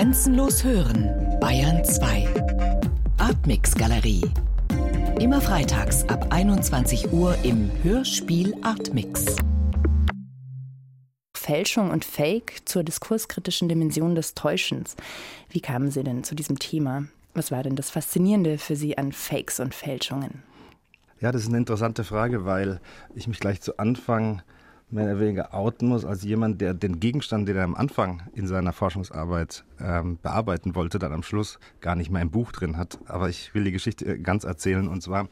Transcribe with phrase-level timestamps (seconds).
[0.00, 2.26] Grenzenlos hören, Bayern 2.
[3.18, 4.22] Artmix Galerie.
[5.20, 9.36] Immer freitags ab 21 Uhr im Hörspiel Artmix.
[11.36, 14.96] Fälschung und Fake zur diskurskritischen Dimension des Täuschens.
[15.50, 17.04] Wie kamen Sie denn zu diesem Thema?
[17.34, 20.42] Was war denn das Faszinierende für Sie an Fakes und Fälschungen?
[21.20, 22.80] Ja, das ist eine interessante Frage, weil
[23.14, 24.40] ich mich gleich zu Anfang
[24.90, 28.46] mehr oder weniger outen muss als jemand, der den Gegenstand, den er am Anfang in
[28.46, 32.98] seiner Forschungsarbeit ähm, bearbeiten wollte, dann am Schluss gar nicht mehr im Buch drin hat.
[33.06, 34.88] Aber ich will die Geschichte äh, ganz erzählen.
[34.88, 35.28] Und zwar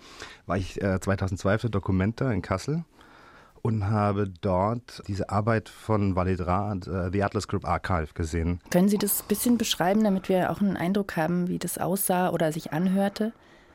[0.46, 2.84] war ich äh, 2002 für Documenta in Kassel
[3.62, 8.60] und habe dort diese Arbeit von Walid Raad, uh, The Atlas Group Archive, gesehen.
[8.70, 12.30] Können Sie das ein bisschen beschreiben, damit wir auch einen Eindruck haben, wie das aussah
[12.30, 13.32] oder sich anhörte?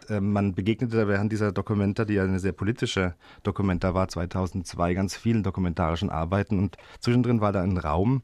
[0.10, 5.16] Ähm, man begegnete während dieser Dokumenta, die ja eine sehr politische Dokumenta war, 2002, ganz
[5.16, 6.60] vielen dokumentarischen Arbeiten.
[6.60, 8.24] Und zwischendrin war da ein Raum,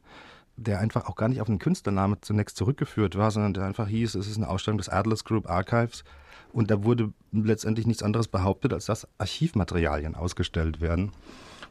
[0.57, 4.15] der einfach auch gar nicht auf einen Künstlername zunächst zurückgeführt war, sondern der einfach hieß,
[4.15, 6.03] es ist eine Ausstellung des Atlas Group Archives.
[6.51, 11.11] Und da wurde letztendlich nichts anderes behauptet, als dass Archivmaterialien ausgestellt werden.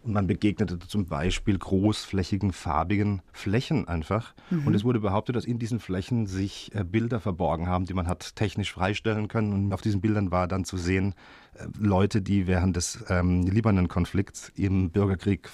[0.03, 4.35] Und man begegnete zum Beispiel großflächigen, farbigen Flächen einfach.
[4.51, 4.67] Mhm.
[4.67, 8.07] Und es wurde behauptet, dass in diesen Flächen sich äh, Bilder verborgen haben, die man
[8.07, 9.53] hat technisch freistellen können.
[9.53, 11.15] Und auf diesen Bildern war dann zu sehen,
[11.55, 15.49] äh, Leute, die während des ähm, Libanon-Konflikts im Bürgerkrieg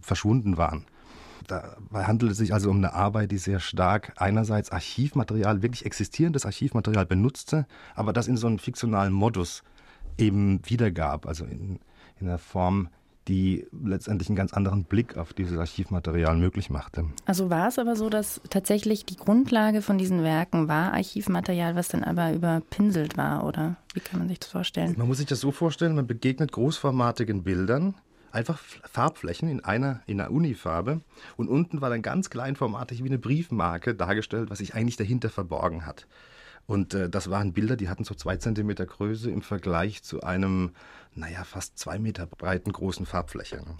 [0.00, 0.84] verschwunden waren.
[1.46, 6.44] Dabei handelt es sich also um eine Arbeit, die sehr stark einerseits Archivmaterial, wirklich existierendes
[6.44, 9.62] Archivmaterial benutzte, aber das in so einem fiktionalen Modus
[10.18, 11.80] eben wiedergab, also in,
[12.20, 12.88] in einer Form,
[13.28, 17.04] die letztendlich einen ganz anderen Blick auf dieses Archivmaterial möglich machte.
[17.26, 21.88] Also war es aber so, dass tatsächlich die Grundlage von diesen Werken war Archivmaterial, was
[21.88, 24.94] dann aber überpinselt war, oder wie kann man sich das vorstellen?
[24.96, 27.94] Man muss sich das so vorstellen, man begegnet großformatigen Bildern,
[28.32, 31.00] einfach Farbflächen in einer, in einer Unifarbe
[31.36, 35.86] und unten war dann ganz kleinformatig wie eine Briefmarke dargestellt, was sich eigentlich dahinter verborgen
[35.86, 36.06] hat.
[36.68, 40.72] Und äh, das waren Bilder, die hatten so zwei Zentimeter Größe im Vergleich zu einem,
[41.18, 43.56] naja, fast zwei Meter breiten großen Farbfläche.
[43.56, 43.76] Ne?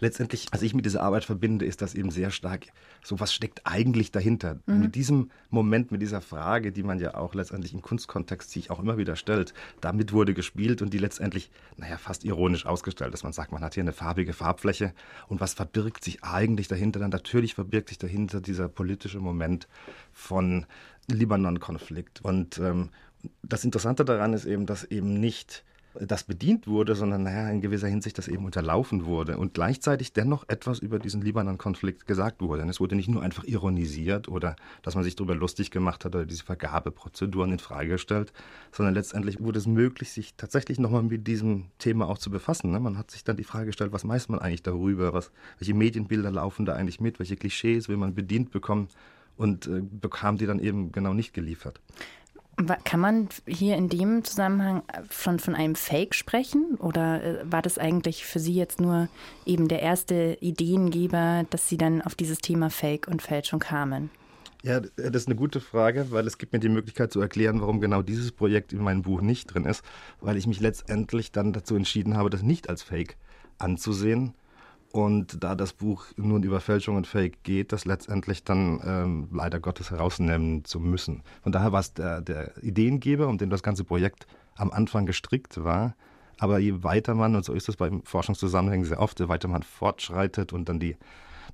[0.00, 2.66] Letztendlich, was ich mit dieser Arbeit verbinde, ist das eben sehr stark,
[3.02, 4.58] so was steckt eigentlich dahinter.
[4.66, 4.80] Mhm.
[4.80, 8.80] Mit diesem Moment, mit dieser Frage, die man ja auch letztendlich im Kunstkontext sich auch
[8.80, 13.32] immer wieder stellt, damit wurde gespielt und die letztendlich, naja, fast ironisch ausgestellt, dass man
[13.32, 14.92] sagt, man hat hier eine farbige Farbfläche
[15.28, 16.98] und was verbirgt sich eigentlich dahinter?
[16.98, 19.68] Dann natürlich verbirgt sich dahinter dieser politische Moment
[20.12, 20.66] von
[21.08, 22.20] Libanon-Konflikt.
[22.20, 22.90] Und ähm,
[23.42, 25.64] das Interessante daran ist eben, dass eben nicht
[26.00, 30.44] das bedient wurde, sondern naja, in gewisser Hinsicht das eben unterlaufen wurde und gleichzeitig dennoch
[30.48, 32.62] etwas über diesen Libanon-Konflikt gesagt wurde.
[32.62, 36.14] Und es wurde nicht nur einfach ironisiert oder dass man sich darüber lustig gemacht hat
[36.14, 38.32] oder diese Vergabeprozeduren in Frage gestellt,
[38.72, 42.70] sondern letztendlich wurde es möglich, sich tatsächlich nochmal mit diesem Thema auch zu befassen.
[42.70, 42.80] Ne?
[42.80, 46.30] Man hat sich dann die Frage gestellt, was weiß man eigentlich darüber, was, welche Medienbilder
[46.30, 48.88] laufen da eigentlich mit, welche Klischees will man bedient bekommen
[49.36, 51.80] und äh, bekam die dann eben genau nicht geliefert.
[52.84, 56.76] Kann man hier in dem Zusammenhang schon von einem Fake sprechen?
[56.78, 59.08] Oder äh, war das eigentlich für Sie jetzt nur
[59.44, 64.10] eben der erste Ideengeber, dass Sie dann auf dieses Thema Fake und Fälschung kamen?
[64.62, 67.82] Ja, das ist eine gute Frage, weil es gibt mir die Möglichkeit zu erklären, warum
[67.82, 69.84] genau dieses Projekt in meinem Buch nicht drin ist,
[70.20, 73.18] weil ich mich letztendlich dann dazu entschieden habe, das nicht als Fake
[73.58, 74.32] anzusehen,
[74.94, 79.58] und da das Buch nun über Fälschung und Fake geht, das letztendlich dann ähm, leider
[79.58, 81.24] Gottes herausnehmen zu müssen.
[81.42, 85.64] Von daher war es der, der Ideengeber, um den das ganze Projekt am Anfang gestrickt
[85.64, 85.96] war.
[86.38, 89.64] Aber je weiter man, und so ist es beim Forschungszusammenhängen sehr oft, je weiter man
[89.64, 90.96] fortschreitet und dann die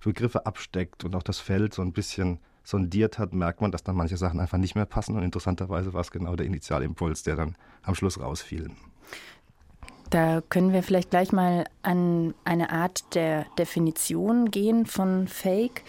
[0.05, 3.97] Begriffe absteckt und auch das Feld so ein bisschen sondiert hat, merkt man, dass dann
[3.97, 5.17] manche Sachen einfach nicht mehr passen.
[5.17, 8.71] Und interessanterweise war es genau der Initialimpuls, der dann am Schluss rausfiel.
[10.10, 15.84] Da können wir vielleicht gleich mal an eine Art der Definition gehen von Fake.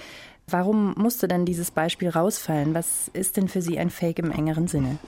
[0.47, 2.75] Warum musste dann dieses Beispiel rausfallen?
[2.75, 4.99] Was ist denn für Sie ein Fake im engeren Sinne?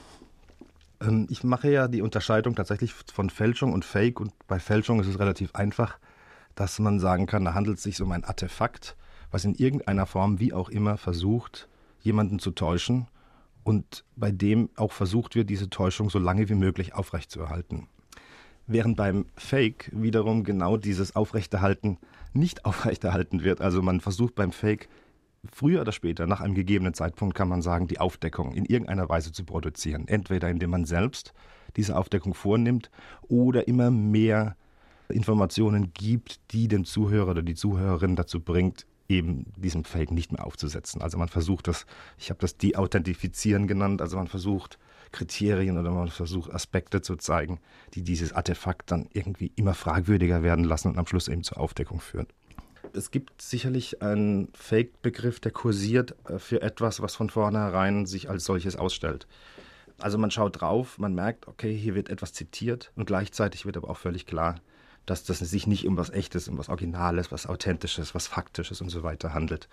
[1.00, 4.20] Ähm, ich mache ja die Unterscheidung tatsächlich von Fälschung und Fake.
[4.20, 6.00] Und bei Fälschung ist es relativ einfach,
[6.56, 8.96] dass man sagen kann, da handelt es sich um ein Artefakt,
[9.30, 11.68] was in irgendeiner Form, wie auch immer, versucht,
[12.02, 13.08] jemanden zu täuschen
[13.64, 17.88] und bei dem auch versucht wird, diese Täuschung so lange wie möglich aufrechtzuerhalten.
[18.66, 21.98] Während beim Fake wiederum genau dieses Aufrechterhalten
[22.34, 23.62] nicht aufrechterhalten wird.
[23.62, 24.90] Also man versucht beim Fake
[25.52, 29.32] früher oder später, nach einem gegebenen Zeitpunkt kann man sagen, die Aufdeckung in irgendeiner Weise
[29.32, 30.08] zu produzieren.
[30.08, 31.34] Entweder indem man selbst
[31.76, 32.90] diese Aufdeckung vornimmt
[33.28, 34.56] oder immer mehr
[35.10, 40.46] Informationen gibt, die den Zuhörer oder die Zuhörerin dazu bringt, eben diesem Fake nicht mehr
[40.46, 41.02] aufzusetzen.
[41.02, 41.86] Also man versucht das,
[42.18, 44.80] ich habe das De-Authentifizieren genannt, also man versucht
[45.12, 47.60] Kriterien oder man versucht Aspekte zu zeigen,
[47.94, 52.02] die dieses Artefakt dann irgendwie immer fragwürdiger werden lassen und am Schluss eben zur Aufdeckung
[52.02, 52.28] führen.
[52.96, 58.46] Es gibt sicherlich einen Fake-Begriff, der kursiert äh, für etwas, was von vornherein sich als
[58.46, 59.28] solches ausstellt.
[60.00, 63.90] Also man schaut drauf, man merkt, okay, hier wird etwas zitiert und gleichzeitig wird aber
[63.90, 64.56] auch völlig klar,
[65.06, 68.90] dass das sich nicht um was Echtes, um was Originales, was Authentisches, was Faktisches und
[68.90, 69.68] so weiter handelt.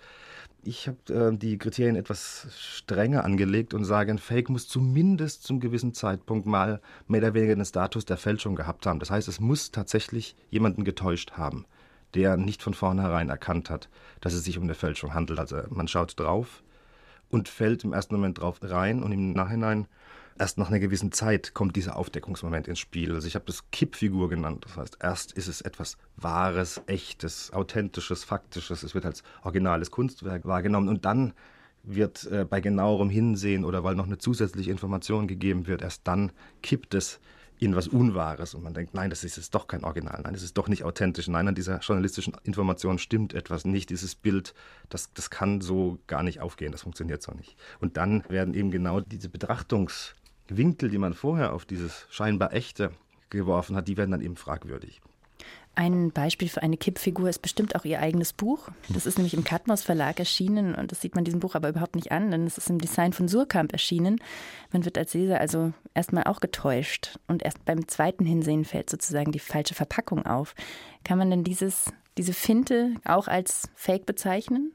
[0.63, 5.59] Ich habe äh, die Kriterien etwas strenger angelegt und sage, ein Fake muss zumindest zum
[5.59, 8.99] gewissen Zeitpunkt mal mehr oder weniger den Status der Fälschung gehabt haben.
[8.99, 11.65] Das heißt, es muss tatsächlich jemanden getäuscht haben,
[12.13, 13.89] der nicht von vornherein erkannt hat,
[14.19, 15.39] dass es sich um eine Fälschung handelt.
[15.39, 16.61] Also man schaut drauf
[17.29, 19.87] und fällt im ersten Moment drauf rein und im Nachhinein
[20.37, 23.13] erst nach einer gewissen Zeit kommt dieser Aufdeckungsmoment ins Spiel.
[23.13, 24.65] Also ich habe das Kippfigur genannt.
[24.65, 28.83] Das heißt, erst ist es etwas Wahres, Echtes, Authentisches, Faktisches.
[28.83, 31.33] Es wird als originales Kunstwerk wahrgenommen und dann
[31.83, 36.31] wird äh, bei genauerem Hinsehen oder weil noch eine zusätzliche Information gegeben wird, erst dann
[36.61, 37.19] kippt es
[37.57, 40.41] in was Unwahres und man denkt, nein, das ist jetzt doch kein Original, nein, das
[40.41, 44.55] ist doch nicht authentisch, nein, an dieser journalistischen Information stimmt etwas nicht, dieses Bild,
[44.89, 47.55] das, das kann so gar nicht aufgehen, das funktioniert so nicht.
[47.79, 50.13] Und dann werden eben genau diese Betrachtungs-
[50.57, 52.91] Winkel, die man vorher auf dieses scheinbar echte
[53.29, 55.01] geworfen hat, die werden dann eben fragwürdig.
[55.73, 58.67] Ein Beispiel für eine Kippfigur ist bestimmt auch Ihr eigenes Buch.
[58.89, 61.95] Das ist nämlich im Katmos Verlag erschienen und das sieht man diesem Buch aber überhaupt
[61.95, 64.19] nicht an, denn es ist im Design von Surkamp erschienen.
[64.73, 69.31] Man wird als Leser also erstmal auch getäuscht und erst beim zweiten Hinsehen fällt sozusagen
[69.31, 70.55] die falsche Verpackung auf.
[71.05, 71.85] Kann man denn dieses,
[72.17, 74.73] diese Finte auch als Fake bezeichnen?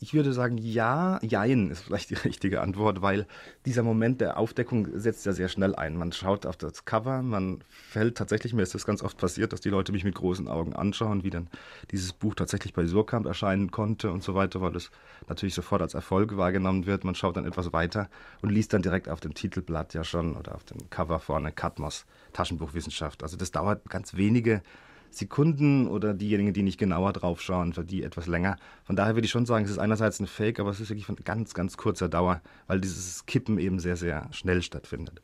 [0.00, 3.26] Ich würde sagen, ja, jein ist vielleicht die richtige Antwort, weil
[3.66, 5.96] dieser Moment der Aufdeckung setzt ja sehr schnell ein.
[5.96, 9.60] Man schaut auf das Cover, man fällt tatsächlich, mir ist das ganz oft passiert, dass
[9.60, 11.48] die Leute mich mit großen Augen anschauen, wie dann
[11.90, 14.92] dieses Buch tatsächlich bei Surkamp erscheinen konnte und so weiter, weil es
[15.26, 17.02] natürlich sofort als Erfolg wahrgenommen wird.
[17.02, 18.08] Man schaut dann etwas weiter
[18.40, 22.06] und liest dann direkt auf dem Titelblatt ja schon oder auf dem Cover vorne Katmos,
[22.34, 23.24] Taschenbuchwissenschaft.
[23.24, 24.62] Also das dauert ganz wenige
[25.10, 28.56] Sekunden oder diejenigen, die nicht genauer drauf schauen, für die etwas länger.
[28.84, 31.06] Von daher würde ich schon sagen, es ist einerseits ein Fake, aber es ist wirklich
[31.06, 35.20] von ganz, ganz kurzer Dauer, weil dieses Kippen eben sehr, sehr schnell stattfindet.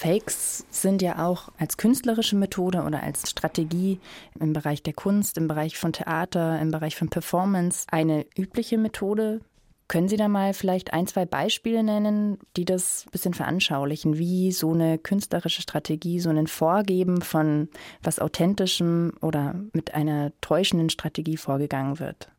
[0.00, 4.00] Fakes sind ja auch als künstlerische Methode oder als Strategie
[4.38, 9.42] im Bereich der Kunst, im Bereich von Theater, im Bereich von Performance eine übliche Methode.
[9.90, 14.52] Können Sie da mal vielleicht ein, zwei Beispiele nennen, die das ein bisschen veranschaulichen, wie
[14.52, 17.68] so eine künstlerische Strategie, so ein Vorgeben von
[18.00, 22.30] was Authentischem oder mit einer täuschenden Strategie vorgegangen wird?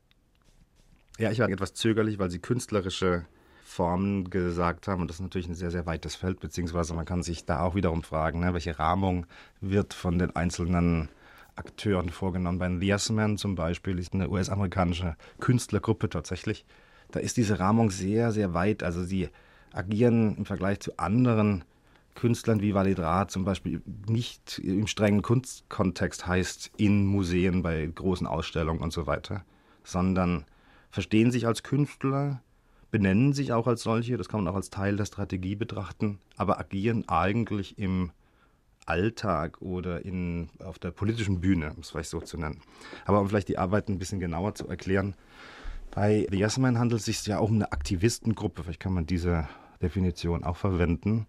[1.17, 3.25] Ja, ich war etwas zögerlich, weil Sie künstlerische
[3.65, 5.01] Formen gesagt haben.
[5.01, 7.75] Und das ist natürlich ein sehr, sehr weites Feld, beziehungsweise man kann sich da auch
[7.75, 9.25] wiederum fragen, ne, welche Rahmung
[9.59, 11.09] wird von den einzelnen
[11.57, 12.59] Akteuren vorgenommen.
[12.59, 16.63] Bei The Yes Man zum Beispiel ist eine US-amerikanische Künstlergruppe tatsächlich
[17.11, 18.83] da ist diese Rahmung sehr, sehr weit.
[18.83, 19.29] Also sie
[19.73, 21.63] agieren im Vergleich zu anderen
[22.15, 28.81] Künstlern wie Validrat zum Beispiel nicht im strengen Kunstkontext heißt in Museen bei großen Ausstellungen
[28.81, 29.45] und so weiter,
[29.83, 30.45] sondern
[30.89, 32.41] verstehen sich als Künstler,
[32.91, 36.59] benennen sich auch als solche, das kann man auch als Teil der Strategie betrachten, aber
[36.59, 38.11] agieren eigentlich im
[38.85, 42.61] Alltag oder in, auf der politischen Bühne, um es vielleicht so zu nennen.
[43.05, 45.15] Aber um vielleicht die Arbeit ein bisschen genauer zu erklären,
[45.91, 49.05] bei The Yes Man handelt es sich ja auch um eine Aktivistengruppe, vielleicht kann man
[49.05, 49.47] diese
[49.81, 51.27] Definition auch verwenden.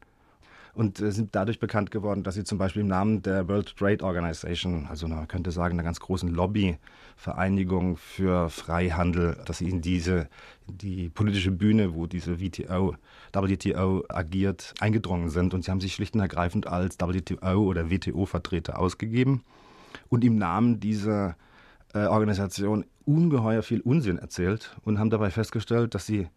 [0.74, 4.02] Und äh, sind dadurch bekannt geworden, dass sie zum Beispiel im Namen der World Trade
[4.02, 10.28] Organization, also man könnte sagen, einer ganz großen Lobbyvereinigung für Freihandel, dass sie in diese,
[10.66, 12.94] die politische Bühne, wo diese WTO,
[13.34, 15.52] WTO agiert, eingedrungen sind.
[15.52, 19.42] Und sie haben sich schlicht und ergreifend als WTO oder WTO-Vertreter ausgegeben.
[20.08, 21.36] Und im Namen dieser
[21.94, 26.28] äh, Organisation ungeheuer viel Unsinn erzählt und haben dabei festgestellt, dass sie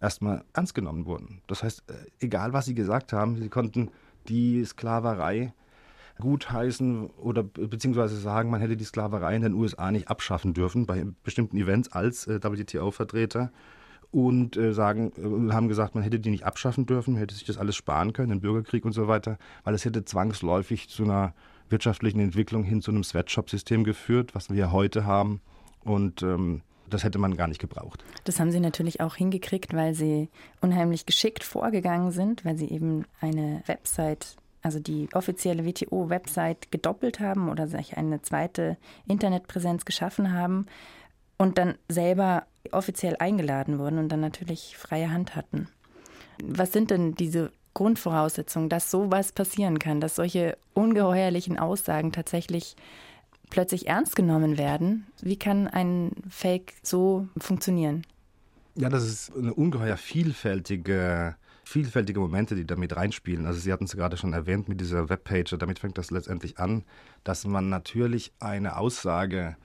[0.00, 1.40] erstmal ernst genommen wurden.
[1.46, 3.90] Das heißt, äh, egal was sie gesagt haben, sie konnten
[4.28, 5.54] die Sklaverei
[6.18, 11.06] gutheißen oder beziehungsweise sagen, man hätte die Sklaverei in den USA nicht abschaffen dürfen bei
[11.22, 13.50] bestimmten Events als äh, WTO-Vertreter
[14.10, 15.12] und sagen,
[15.52, 18.30] haben gesagt, man hätte die nicht abschaffen dürfen, man hätte sich das alles sparen können,
[18.30, 21.34] den Bürgerkrieg und so weiter, weil es hätte zwangsläufig zu einer
[21.70, 25.40] wirtschaftlichen Entwicklung hin zu einem Sweatshop-System geführt, was wir heute haben.
[25.84, 28.04] Und ähm, das hätte man gar nicht gebraucht.
[28.24, 30.28] Das haben Sie natürlich auch hingekriegt, weil Sie
[30.60, 37.48] unheimlich geschickt vorgegangen sind, weil Sie eben eine Website, also die offizielle WTO-Website gedoppelt haben
[37.48, 40.66] oder sich eine zweite Internetpräsenz geschaffen haben
[41.36, 45.68] und dann selber offiziell eingeladen wurden und dann natürlich freie Hand hatten.
[46.42, 52.76] Was sind denn diese Grundvoraussetzung, dass sowas passieren kann, dass solche ungeheuerlichen Aussagen tatsächlich
[53.50, 55.06] plötzlich ernst genommen werden.
[55.22, 58.04] Wie kann ein Fake so funktionieren?
[58.74, 61.36] Ja, das ist eine ungeheuer vielfältige
[61.68, 63.46] vielfältige Momente, die damit reinspielen.
[63.46, 66.82] Also Sie hatten es gerade schon erwähnt mit dieser Webpage, damit fängt das letztendlich an,
[67.24, 69.56] dass man natürlich eine Aussage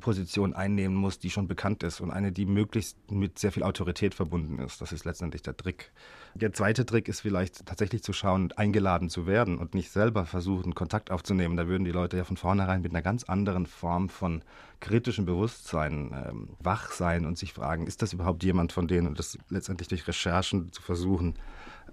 [0.00, 4.14] Position einnehmen muss, die schon bekannt ist und eine, die möglichst mit sehr viel Autorität
[4.14, 4.80] verbunden ist.
[4.80, 5.92] Das ist letztendlich der Trick.
[6.34, 10.74] Der zweite Trick ist vielleicht tatsächlich zu schauen, eingeladen zu werden und nicht selber versuchen,
[10.74, 11.56] Kontakt aufzunehmen.
[11.56, 14.42] Da würden die Leute ja von vornherein mit einer ganz anderen Form von
[14.80, 19.06] kritischem Bewusstsein ähm, wach sein und sich fragen, ist das überhaupt jemand von denen?
[19.06, 21.34] Und das letztendlich durch Recherchen zu versuchen,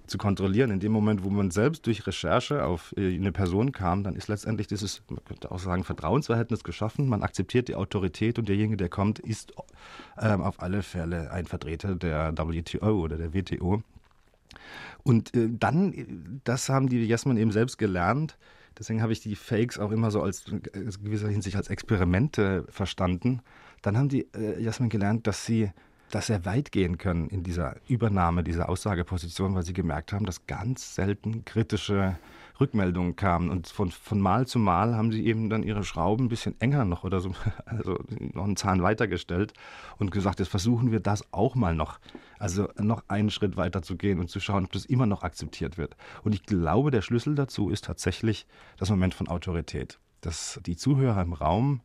[0.09, 0.71] zu kontrollieren.
[0.71, 4.27] In dem Moment, wo man selbst durch Recherche auf äh, eine Person kam, dann ist
[4.27, 7.07] letztendlich dieses, man könnte auch sagen, Vertrauensverhältnis geschaffen.
[7.07, 9.53] Man akzeptiert die Autorität und derjenige, der kommt, ist
[10.19, 13.83] ähm, auf alle Fälle ein Vertreter der WTO oder der WTO.
[15.03, 18.37] Und äh, dann, das haben die Jasmin eben selbst gelernt.
[18.77, 22.65] Deswegen habe ich die Fakes auch immer so als in äh, gewisser Hinsicht als Experimente
[22.69, 23.41] verstanden.
[23.81, 25.71] Dann haben die äh, Jasmin gelernt, dass sie
[26.11, 30.47] dass sehr weit gehen können in dieser Übernahme dieser Aussageposition, weil sie gemerkt haben, dass
[30.47, 32.17] ganz selten kritische
[32.59, 33.49] Rückmeldungen kamen.
[33.49, 36.85] Und von, von Mal zu Mal haben sie eben dann ihre Schrauben ein bisschen enger
[36.85, 37.31] noch oder so,
[37.65, 37.97] also
[38.33, 39.53] noch einen Zahn weitergestellt
[39.97, 41.99] und gesagt, jetzt versuchen wir das auch mal noch.
[42.37, 45.77] Also noch einen Schritt weiter zu gehen und zu schauen, ob das immer noch akzeptiert
[45.77, 45.95] wird.
[46.23, 48.45] Und ich glaube, der Schlüssel dazu ist tatsächlich
[48.77, 49.99] das Moment von Autorität.
[50.21, 51.81] Dass die Zuhörer im Raum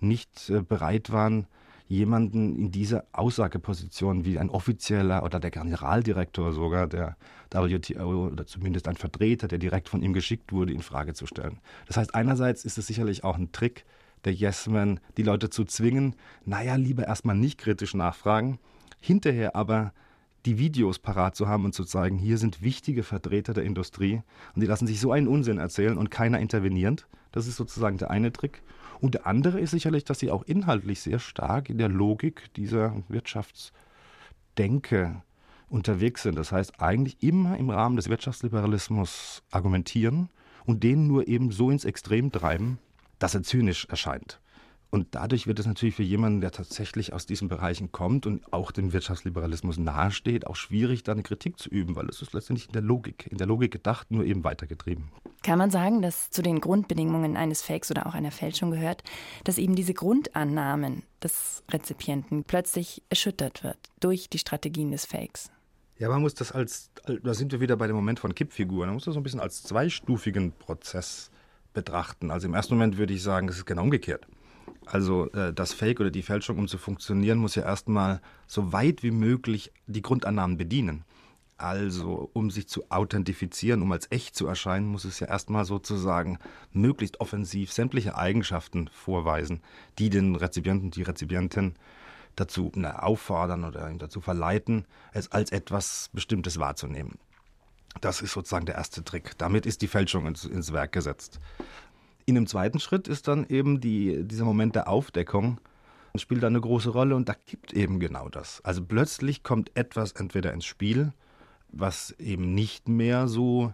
[0.00, 1.46] nicht äh, bereit waren,
[1.86, 7.16] jemanden in dieser Aussageposition wie ein offizieller oder der Generaldirektor sogar der
[7.50, 11.60] WTO oder zumindest ein Vertreter, der direkt von ihm geschickt wurde, in Frage zu stellen.
[11.86, 13.84] Das heißt, einerseits ist es sicherlich auch ein Trick
[14.24, 18.58] der Yes-Men, die Leute zu zwingen, naja, lieber erstmal nicht kritisch nachfragen,
[18.98, 19.92] hinterher aber
[20.46, 24.22] die Videos parat zu haben und zu zeigen, hier sind wichtige Vertreter der Industrie
[24.54, 27.06] und die lassen sich so einen Unsinn erzählen und keiner intervenierend.
[27.32, 28.62] Das ist sozusagen der eine Trick.
[29.00, 32.94] Und der andere ist sicherlich, dass sie auch inhaltlich sehr stark in der Logik dieser
[33.08, 35.22] Wirtschaftsdenke
[35.68, 36.36] unterwegs sind.
[36.36, 40.28] Das heißt, eigentlich immer im Rahmen des Wirtschaftsliberalismus argumentieren
[40.64, 42.78] und den nur eben so ins Extrem treiben,
[43.18, 44.40] dass er zynisch erscheint.
[44.94, 48.70] Und dadurch wird es natürlich für jemanden, der tatsächlich aus diesen Bereichen kommt und auch
[48.70, 52.74] dem Wirtschaftsliberalismus nahesteht, auch schwierig, da eine Kritik zu üben, weil es ist letztendlich in
[52.74, 55.08] der Logik, in der Logik gedacht, nur eben weitergetrieben.
[55.42, 59.02] Kann man sagen, dass zu den Grundbedingungen eines Fakes oder auch einer Fälschung gehört,
[59.42, 65.50] dass eben diese Grundannahmen des Rezipienten plötzlich erschüttert wird durch die Strategien des Fakes?
[65.98, 68.94] Ja, man muss das als, da sind wir wieder bei dem Moment von Kippfiguren, man
[68.94, 71.32] muss das so ein bisschen als zweistufigen Prozess
[71.72, 72.30] betrachten.
[72.30, 74.28] Also im ersten Moment würde ich sagen, es ist genau umgekehrt.
[74.86, 79.02] Also äh, das Fake oder die Fälschung, um zu funktionieren, muss ja erstmal so weit
[79.02, 81.04] wie möglich die Grundannahmen bedienen.
[81.56, 86.38] Also, um sich zu authentifizieren, um als echt zu erscheinen, muss es ja erstmal sozusagen
[86.72, 89.62] möglichst offensiv sämtliche Eigenschaften vorweisen,
[89.98, 91.74] die den Rezipienten, die Rezipientin
[92.34, 97.18] dazu na, auffordern oder ihn dazu verleiten, es als etwas Bestimmtes wahrzunehmen.
[98.00, 99.38] Das ist sozusagen der erste Trick.
[99.38, 101.38] Damit ist die Fälschung ins, ins Werk gesetzt.
[102.26, 105.60] In einem zweiten Schritt ist dann eben die, dieser Moment der Aufdeckung
[106.16, 108.60] spielt da eine große Rolle und da gibt eben genau das.
[108.64, 111.12] Also plötzlich kommt etwas entweder ins Spiel,
[111.72, 113.72] was eben nicht mehr so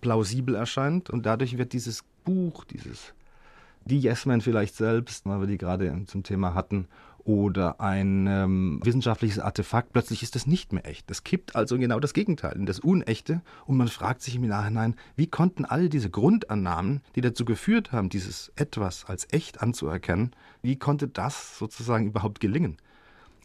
[0.00, 3.14] plausibel erscheint und dadurch wird dieses Buch, dieses
[3.86, 6.88] die Yes Man vielleicht selbst, weil wir die gerade zum Thema hatten,
[7.24, 11.08] oder ein ähm, wissenschaftliches Artefakt, plötzlich ist das nicht mehr echt.
[11.08, 13.40] Das kippt also genau das Gegenteil, in das Unechte.
[13.64, 18.10] Und man fragt sich im Nachhinein, wie konnten all diese Grundannahmen, die dazu geführt haben,
[18.10, 22.76] dieses Etwas als echt anzuerkennen, wie konnte das sozusagen überhaupt gelingen?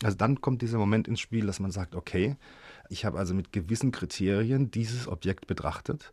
[0.04, 2.36] Also dann kommt dieser Moment ins Spiel, dass man sagt, okay,
[2.90, 6.12] ich habe also mit gewissen Kriterien dieses Objekt betrachtet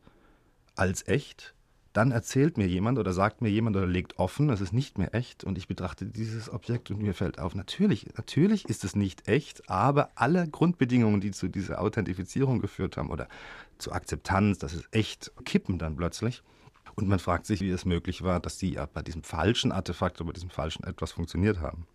[0.77, 1.55] als echt
[1.97, 5.15] dann erzählt mir jemand oder sagt mir jemand oder legt offen, es ist nicht mehr
[5.15, 9.29] echt und ich betrachte dieses Objekt und mir fällt auf, natürlich, natürlich ist es nicht
[9.29, 13.29] echt, aber alle Grundbedingungen, die zu dieser Authentifizierung geführt haben oder
[13.79, 16.43] zur Akzeptanz, dass es echt, kippen dann plötzlich.
[16.97, 20.21] Und man fragt sich, wie es möglich war, dass die ja bei diesem falschen Artefakt
[20.21, 21.87] oder bei diesem falschen etwas funktioniert haben.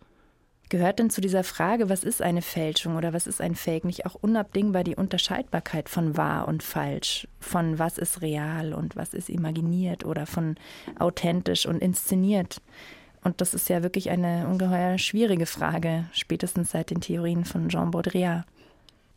[0.68, 4.06] Gehört denn zu dieser Frage, was ist eine Fälschung oder was ist ein Fake, nicht
[4.06, 9.28] auch unabdingbar die Unterscheidbarkeit von wahr und falsch, von was ist real und was ist
[9.28, 10.56] imaginiert oder von
[10.98, 12.62] authentisch und inszeniert?
[13.22, 17.90] Und das ist ja wirklich eine ungeheuer schwierige Frage, spätestens seit den Theorien von Jean
[17.90, 18.44] Baudrillard.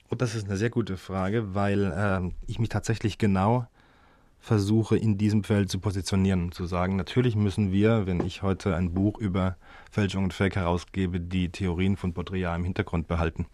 [0.09, 3.65] Und das ist eine sehr gute Frage, weil äh, ich mich tatsächlich genau
[4.39, 8.93] versuche, in diesem Feld zu positionieren, zu sagen, natürlich müssen wir, wenn ich heute ein
[8.93, 9.57] Buch über
[9.95, 13.45] Fälschung und Fake herausgebe, die Theorien von Baudrillard im Hintergrund behalten.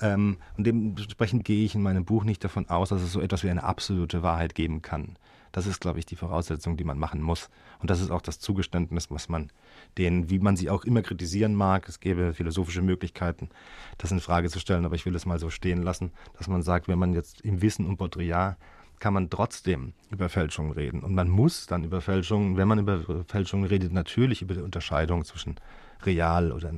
[0.00, 3.44] Ähm, und dementsprechend gehe ich in meinem Buch nicht davon aus, dass es so etwas
[3.44, 5.16] wie eine absolute Wahrheit geben kann.
[5.52, 7.50] Das ist, glaube ich, die Voraussetzung, die man machen muss.
[7.78, 9.52] Und das ist auch das Zugeständnis, was man
[9.96, 13.48] denen, wie man sie auch immer kritisieren mag, es gäbe philosophische Möglichkeiten,
[13.96, 16.62] das in Frage zu stellen, aber ich will es mal so stehen lassen, dass man
[16.62, 18.56] sagt, wenn man jetzt im Wissen um Baudrillard
[18.98, 21.00] kann man trotzdem über Fälschungen reden.
[21.00, 25.24] Und man muss dann über Fälschungen, wenn man über Fälschungen redet, natürlich über die Unterscheidung
[25.24, 25.56] zwischen
[26.04, 26.72] real oder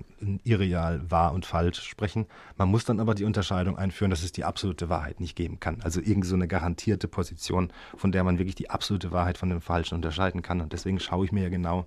[0.45, 2.27] irreal, wahr und falsch sprechen.
[2.57, 5.81] Man muss dann aber die Unterscheidung einführen, dass es die absolute Wahrheit nicht geben kann.
[5.83, 9.61] Also irgend so eine garantierte Position, von der man wirklich die absolute Wahrheit von dem
[9.61, 10.61] Falschen unterscheiden kann.
[10.61, 11.87] Und deswegen schaue ich mir ja genau,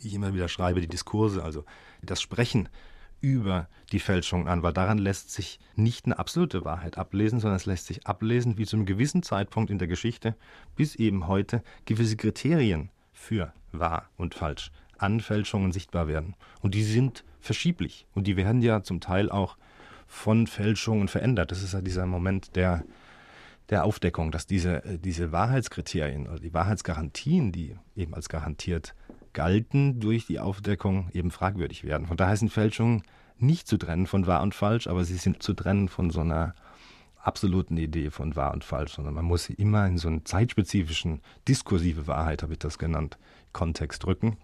[0.00, 1.64] wie ich immer wieder schreibe, die Diskurse, also
[2.02, 2.68] das Sprechen
[3.20, 7.66] über die Fälschung an, weil daran lässt sich nicht eine absolute Wahrheit ablesen, sondern es
[7.66, 10.36] lässt sich ablesen, wie zu einem gewissen Zeitpunkt in der Geschichte
[10.76, 16.34] bis eben heute gewisse Kriterien für wahr und falsch an Fälschungen sichtbar werden.
[16.60, 19.56] Und die sind verschieblich und die werden ja zum Teil auch
[20.06, 21.50] von Fälschungen verändert.
[21.50, 22.84] Das ist ja dieser Moment der,
[23.68, 28.94] der Aufdeckung, dass diese, äh, diese Wahrheitskriterien oder die Wahrheitsgarantien, die eben als garantiert
[29.32, 32.06] galten, durch die Aufdeckung eben fragwürdig werden.
[32.06, 33.02] Von daher sind Fälschungen
[33.38, 36.54] nicht zu trennen von wahr und falsch, aber sie sind zu trennen von so einer
[37.22, 41.20] absoluten Idee von wahr und falsch, sondern man muss sie immer in so einen zeitspezifischen,
[41.46, 43.18] diskursive Wahrheit, habe ich das genannt,
[43.52, 44.38] Kontext drücken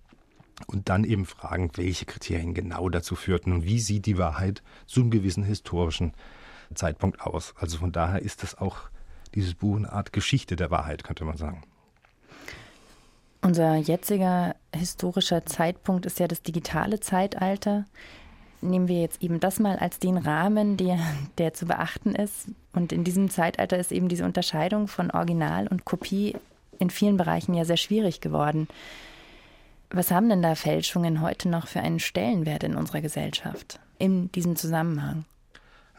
[0.66, 5.00] und dann eben fragen, welche Kriterien genau dazu führten und wie sieht die Wahrheit zu
[5.00, 6.12] einem gewissen historischen
[6.74, 7.54] Zeitpunkt aus.
[7.56, 8.90] Also von daher ist das auch
[9.34, 11.62] dieses Buch eine Art Geschichte der Wahrheit, könnte man sagen.
[13.44, 17.84] Unser jetziger historischer Zeitpunkt ist ja das digitale Zeitalter.
[18.62, 20.98] Nehmen wir jetzt eben das mal als den Rahmen, der,
[21.36, 22.46] der zu beachten ist.
[22.72, 26.34] Und in diesem Zeitalter ist eben diese Unterscheidung von Original und Kopie
[26.78, 28.66] in vielen Bereichen ja sehr schwierig geworden.
[29.90, 34.56] Was haben denn da Fälschungen heute noch für einen Stellenwert in unserer Gesellschaft in diesem
[34.56, 35.26] Zusammenhang?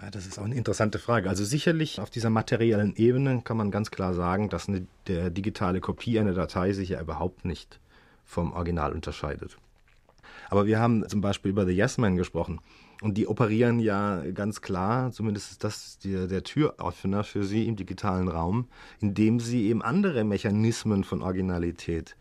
[0.05, 1.29] Ja, das ist auch eine interessante Frage.
[1.29, 5.81] Also sicherlich auf dieser materiellen Ebene kann man ganz klar sagen, dass eine der digitale
[5.81, 7.79] Kopie einer Datei sich ja überhaupt nicht
[8.23, 9.57] vom Original unterscheidet.
[10.51, 12.59] Aber wir haben zum Beispiel über The Yes Men gesprochen.
[13.01, 17.75] Und die operieren ja ganz klar, zumindest ist das der, der Türöffner für sie im
[17.75, 18.67] digitalen Raum,
[19.01, 22.15] indem sie eben andere Mechanismen von Originalität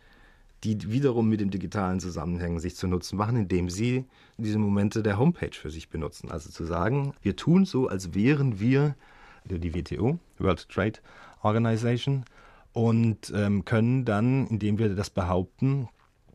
[0.64, 4.04] die wiederum mit dem Digitalen zusammenhängen, sich zu nutzen machen, indem sie
[4.38, 6.30] diese Momente der Homepage für sich benutzen.
[6.30, 8.97] Also zu sagen, wir tun so, als wären wir
[9.44, 11.00] die WTO, World Trade
[11.42, 12.25] Organization,
[12.72, 15.88] und ähm, können dann, indem wir das behaupten,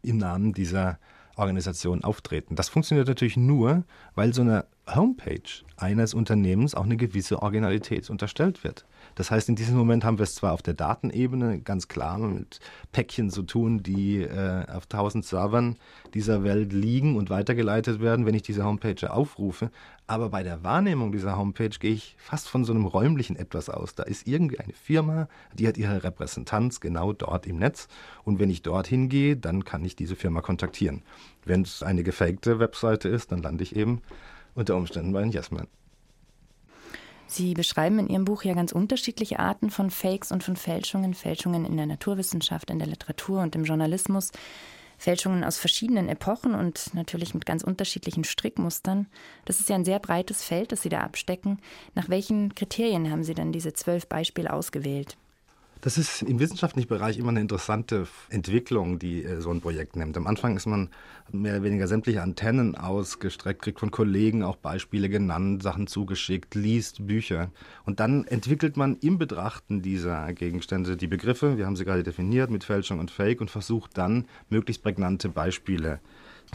[0.03, 0.99] im Namen dieser
[1.35, 2.55] Organisation auftreten.
[2.55, 3.83] Das funktioniert natürlich nur,
[4.15, 8.85] weil so eine Homepage eines Unternehmens auch eine gewisse Originalität unterstellt wird.
[9.19, 12.61] Das heißt, in diesem Moment haben wir es zwar auf der Datenebene ganz klar mit
[12.93, 15.75] Päckchen zu tun, die äh, auf tausend Servern
[16.13, 19.71] dieser Welt liegen und weitergeleitet werden, wenn ich diese Homepage aufrufe.
[20.07, 23.93] Aber bei der Wahrnehmung dieser Homepage gehe ich fast von so einem räumlichen etwas aus.
[23.93, 27.89] Da ist irgendwie eine Firma, die hat ihre Repräsentanz genau dort im Netz.
[28.23, 31.01] Und wenn ich dorthin gehe, dann kann ich diese Firma kontaktieren.
[31.43, 34.01] Wenn es eine gefakte Webseite ist, dann lande ich eben
[34.55, 35.67] unter Umständen bei den Jasmin.
[37.31, 41.13] Sie beschreiben in Ihrem Buch ja ganz unterschiedliche Arten von Fakes und von Fälschungen.
[41.13, 44.31] Fälschungen in der Naturwissenschaft, in der Literatur und im Journalismus.
[44.97, 49.05] Fälschungen aus verschiedenen Epochen und natürlich mit ganz unterschiedlichen Strickmustern.
[49.45, 51.59] Das ist ja ein sehr breites Feld, das Sie da abstecken.
[51.93, 55.15] Nach welchen Kriterien haben Sie denn diese zwölf Beispiele ausgewählt?
[55.81, 60.17] Das ist im wissenschaftlichen Bereich immer eine interessante Entwicklung, die äh, so ein Projekt nimmt.
[60.17, 60.89] Am Anfang ist man
[61.31, 67.07] mehr oder weniger sämtliche Antennen ausgestreckt, kriegt von Kollegen auch Beispiele genannt, Sachen zugeschickt, liest
[67.07, 67.49] Bücher.
[67.85, 72.49] Und dann entwickelt man im Betrachten dieser Gegenstände die Begriffe, wir haben sie gerade definiert,
[72.49, 76.01] mit Fälschung und Fake und versucht dann möglichst prägnante Beispiele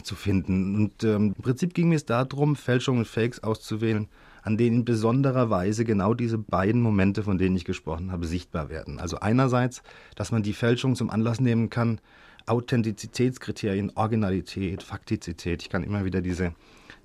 [0.03, 0.75] zu finden.
[0.75, 4.07] Und ähm, im Prinzip ging mir es darum, Fälschungen und Fakes auszuwählen,
[4.45, 8.69] an denen in besonderer Weise genau diese beiden Momente, von denen ich gesprochen habe, sichtbar
[8.69, 8.99] werden.
[8.99, 9.81] Also einerseits,
[10.15, 11.99] dass man die Fälschung zum Anlass nehmen kann,
[12.45, 16.53] Authentizitätskriterien, Originalität, Faktizität, ich kann immer wieder diese,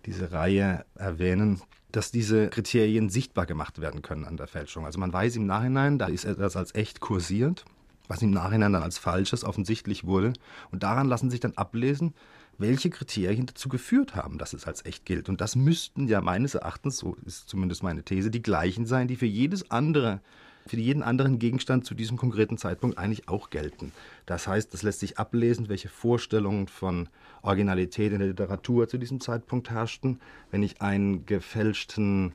[0.04, 4.84] diese Reihe erwähnen, dass diese Kriterien sichtbar gemacht werden können an der Fälschung.
[4.84, 7.64] Also man weiß im Nachhinein, da ist etwas als echt kursiert,
[8.06, 10.34] was im Nachhinein dann als falsches offensichtlich wurde.
[10.72, 12.12] Und daran lassen sich dann ablesen,
[12.60, 15.28] welche Kriterien dazu geführt haben, dass es als echt gilt.
[15.28, 19.16] Und das müssten ja meines Erachtens, so ist zumindest meine These, die gleichen sein, die
[19.16, 20.20] für jedes andere
[20.66, 23.92] für jeden anderen Gegenstand zu diesem konkreten Zeitpunkt eigentlich auch gelten.
[24.26, 27.08] Das heißt, das lässt sich ablesen, welche Vorstellungen von
[27.42, 30.20] Originalität in der Literatur zu diesem Zeitpunkt herrschten.
[30.50, 32.34] Wenn ich einen gefälschten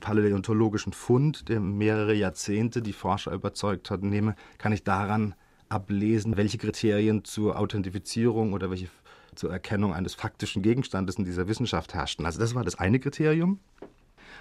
[0.00, 5.34] paläontologischen Fund, der mehrere Jahrzehnte die Forscher überzeugt hat, nehme, kann ich daran
[5.68, 8.88] ablesen, welche Kriterien zur Authentifizierung oder welche
[9.34, 12.26] zur Erkennung eines faktischen Gegenstandes in dieser Wissenschaft herrschten.
[12.26, 13.60] Also das war das eine Kriterium.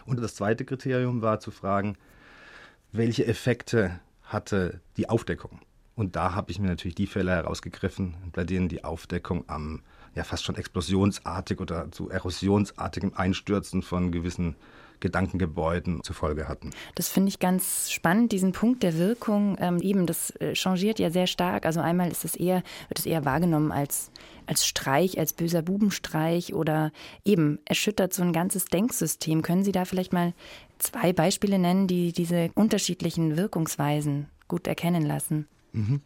[0.06, 1.98] Und das zweite Kriterium war zu fragen,
[2.92, 5.60] welche Effekte hatte die Aufdeckung?
[5.96, 9.82] Und da habe ich mir natürlich die Fälle herausgegriffen, bei denen die Aufdeckung am
[10.16, 14.56] ja fast schon explosionsartig oder zu erosionsartigem Einstürzen von gewissen
[15.04, 16.70] Gedankengebäuden zur Folge hatten.
[16.96, 19.58] Das finde ich ganz spannend, diesen Punkt der Wirkung.
[19.60, 21.66] Ähm, eben, das äh, changiert ja sehr stark.
[21.66, 24.12] Also einmal ist es eher, wird es eher wahrgenommen als,
[24.48, 26.94] als Streich, als böser Bubenstreich oder
[27.26, 29.42] eben erschüttert so ein ganzes Denksystem.
[29.42, 30.34] Können Sie da vielleicht mal
[30.80, 35.48] zwei Beispiele nennen, die diese unterschiedlichen Wirkungsweisen gut erkennen lassen?
[35.74, 36.02] Mhm.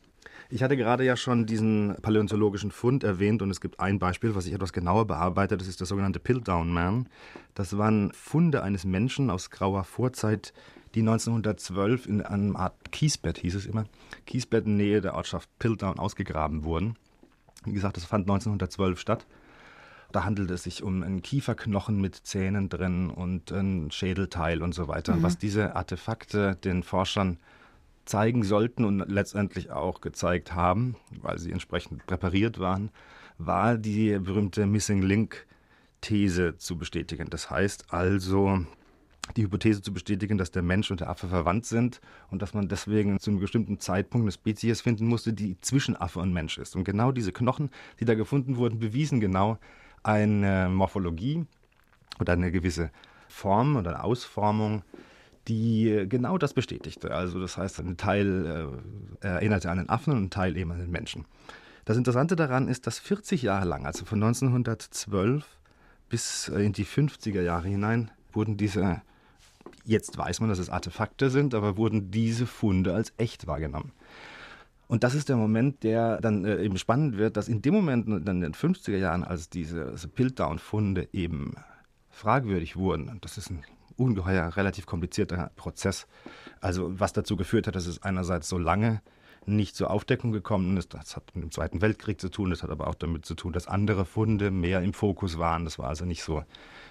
[0.50, 4.46] Ich hatte gerade ja schon diesen paläontologischen Fund erwähnt und es gibt ein Beispiel, was
[4.46, 7.10] ich etwas genauer bearbeite, das ist der sogenannte Piltdown Man.
[7.54, 10.54] Das waren Funde eines Menschen aus grauer Vorzeit,
[10.96, 13.86] die 1912 in einem Art Kiesbett, hieß es immer,
[14.26, 16.96] Kiesbett in Nähe der Ortschaft Piltdown ausgegraben wurden.
[17.66, 19.26] Wie gesagt, das fand 1912 statt.
[20.14, 24.88] Da handelt es sich um einen Kieferknochen mit Zähnen drin und ein Schädelteil und so
[24.88, 25.16] weiter.
[25.16, 25.24] Mhm.
[25.24, 27.38] Was diese Artefakte den Forschern
[28.08, 32.90] zeigen sollten und letztendlich auch gezeigt haben, weil sie entsprechend präpariert waren,
[33.38, 35.46] war die berühmte Missing Link
[36.02, 37.30] These zu bestätigen.
[37.30, 38.66] Das heißt also,
[39.36, 42.00] die Hypothese zu bestätigen, dass der Mensch und der Affe verwandt sind
[42.32, 46.20] und dass man deswegen zu einem bestimmten Zeitpunkt eine Spezies finden musste, die zwischen Affe
[46.20, 46.76] und Mensch ist.
[46.76, 49.58] Und genau diese Knochen, die da gefunden wurden, bewiesen genau
[50.04, 51.46] eine Morphologie
[52.20, 52.92] oder eine gewisse
[53.28, 54.84] Form oder Ausformung
[55.48, 57.12] die genau das bestätigte.
[57.12, 58.72] Also das heißt, ein Teil
[59.22, 61.26] äh, erinnerte an den Affen und ein Teil eben an den Menschen.
[61.86, 65.46] Das Interessante daran ist, dass 40 Jahre lang, also von 1912
[66.10, 69.02] bis äh, in die 50er Jahre hinein, wurden diese,
[69.86, 73.94] jetzt weiß man, dass es Artefakte sind, aber wurden diese Funde als echt wahrgenommen.
[74.88, 78.08] Und das ist der Moment, der dann äh, eben spannend wird, dass in dem Moment,
[78.08, 81.56] dann in den 50er Jahren, als diese also Piltdown-Funde eben
[82.10, 83.64] fragwürdig wurden, und das ist ein
[83.98, 86.08] ungeheuer relativ komplizierter Prozess.
[86.62, 89.02] Also was dazu geführt hat, dass es einerseits so lange
[89.48, 90.94] nicht zur Aufdeckung gekommen ist.
[90.94, 93.54] Das hat mit dem Zweiten Weltkrieg zu tun, das hat aber auch damit zu tun,
[93.54, 95.64] dass andere Funde mehr im Fokus waren.
[95.64, 96.44] Das war also nicht so,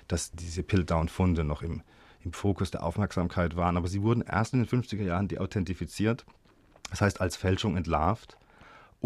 [0.09, 1.83] dass diese Piltdown-Funde noch im,
[2.25, 3.77] im Fokus der Aufmerksamkeit waren.
[3.77, 6.25] Aber sie wurden erst in den 50er Jahren deauthentifiziert,
[6.91, 8.39] das heißt als Fälschung entlarvt.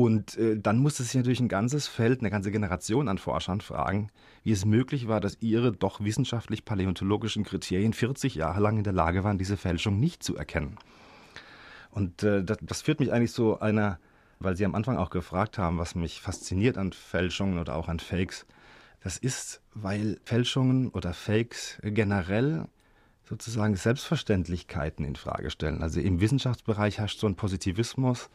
[0.00, 4.08] Und äh, dann musste sich natürlich ein ganzes Feld, eine ganze Generation an Forschern fragen,
[4.44, 9.24] wie es möglich war, dass ihre doch wissenschaftlich-paläontologischen Kriterien 40 Jahre lang in der Lage
[9.24, 10.78] waren, diese Fälschung nicht zu erkennen.
[11.90, 13.98] Und äh, das, das, führt mich eigentlich so einer,
[14.38, 18.00] weil Sie am Anfang auch gefragt haben, was mich fasziniert an Fälschungen oder auch an
[18.00, 18.46] Fakes.
[19.02, 22.68] Das ist, weil Fälschungen oder Fakes generell
[23.24, 25.82] sozusagen Selbstverständlichkeiten in Frage stellen.
[25.82, 28.30] Also im Wissenschaftsbereich herrscht so ein Positivismus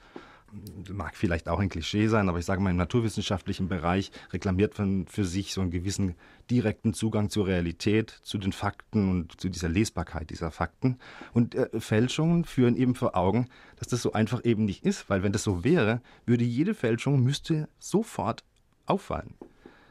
[0.91, 5.07] mag vielleicht auch ein Klischee sein, aber ich sage mal, im naturwissenschaftlichen Bereich reklamiert man
[5.07, 6.15] für sich so einen gewissen
[6.49, 10.97] direkten Zugang zur Realität, zu den Fakten und zu dieser Lesbarkeit dieser Fakten.
[11.33, 15.23] Und äh, Fälschungen führen eben vor Augen, dass das so einfach eben nicht ist, weil
[15.23, 18.43] wenn das so wäre, würde jede Fälschung müsste sofort
[18.85, 19.33] auffallen.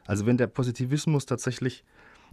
[0.07, 1.85] Also wenn der Positivismus tatsächlich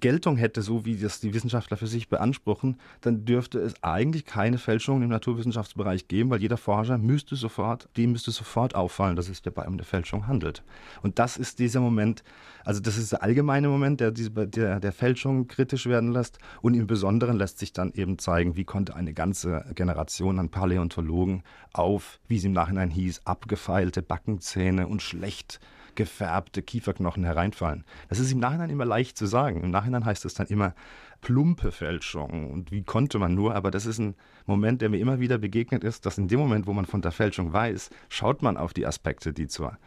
[0.01, 4.57] Geltung hätte, so wie das die Wissenschaftler für sich beanspruchen, dann dürfte es eigentlich keine
[4.57, 9.41] Fälschungen im Naturwissenschaftsbereich geben, weil jeder Forscher müsste sofort, dem müsste sofort auffallen, dass es
[9.41, 10.63] dabei um eine Fälschung handelt.
[11.01, 12.23] Und das ist dieser Moment,
[12.65, 16.39] also das ist der allgemeine Moment, der, der, der Fälschung kritisch werden lässt.
[16.61, 21.43] Und im Besonderen lässt sich dann eben zeigen, wie konnte eine ganze Generation an Paläontologen
[21.73, 25.59] auf, wie es im Nachhinein hieß, abgefeilte Backenzähne und schlecht
[25.95, 27.85] gefärbte Kieferknochen hereinfallen.
[28.09, 29.63] Das ist im Nachhinein immer leicht zu sagen.
[29.63, 30.73] Im Nachhinein heißt es dann immer
[31.21, 35.19] plumpe Fälschung und wie konnte man nur, aber das ist ein Moment, der mir immer
[35.19, 38.57] wieder begegnet ist, dass in dem Moment, wo man von der Fälschung weiß, schaut man
[38.57, 39.77] auf die Aspekte, die zur,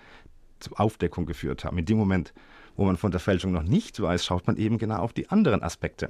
[0.60, 1.76] zur Aufdeckung geführt haben.
[1.78, 2.32] In dem Moment,
[2.76, 5.62] wo man von der Fälschung noch nicht weiß, schaut man eben genau auf die anderen
[5.62, 6.08] Aspekte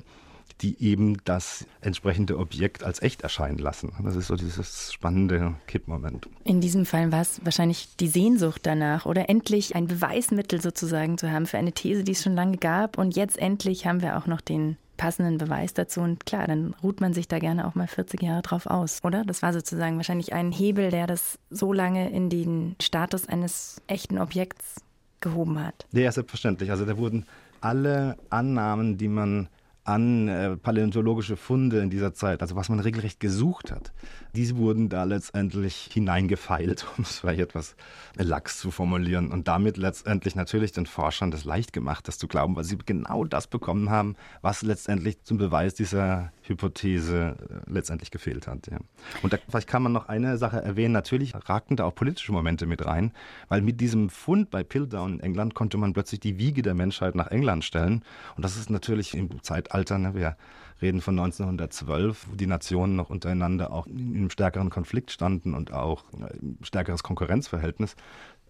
[0.61, 3.93] die eben das entsprechende Objekt als echt erscheinen lassen.
[4.03, 6.29] Das ist so dieses spannende Kippmoment.
[6.45, 11.31] In diesem Fall war es wahrscheinlich die Sehnsucht danach oder endlich ein Beweismittel sozusagen zu
[11.31, 12.99] haben für eine These, die es schon lange gab.
[12.99, 16.01] Und jetzt endlich haben wir auch noch den passenden Beweis dazu.
[16.01, 19.25] Und klar, dann ruht man sich da gerne auch mal 40 Jahre drauf aus, oder?
[19.25, 24.19] Das war sozusagen wahrscheinlich ein Hebel, der das so lange in den Status eines echten
[24.19, 24.77] Objekts
[25.21, 25.87] gehoben hat.
[25.93, 26.71] Ja, selbstverständlich.
[26.71, 27.27] Also da wurden
[27.61, 29.49] alle Annahmen, die man
[29.85, 33.93] an äh, paläontologische Funde in dieser Zeit, also was man regelrecht gesucht hat,
[34.35, 37.77] diese wurden da letztendlich hineingefeilt, um es vielleicht etwas
[38.17, 42.57] lax zu formulieren und damit letztendlich natürlich den Forschern das leicht gemacht, das zu glauben,
[42.57, 48.47] weil sie genau das bekommen haben, was letztendlich zum Beweis dieser Hypothese äh, letztendlich gefehlt
[48.47, 48.67] hat.
[48.71, 48.79] Ja.
[49.23, 52.67] Und da, vielleicht kann man noch eine Sache erwähnen, natürlich ragten da auch politische Momente
[52.67, 53.13] mit rein,
[53.49, 57.15] weil mit diesem Fund bei Piltdown in England konnte man plötzlich die Wiege der Menschheit
[57.15, 58.05] nach England stellen
[58.37, 60.37] und das ist natürlich im Zeitalter, ne, wir
[60.83, 65.73] reden von 1912, wo die Nationen noch untereinander auch in einem stärkeren Konflikt standen und
[65.73, 67.97] auch ein stärkeres Konkurrenzverhältnis.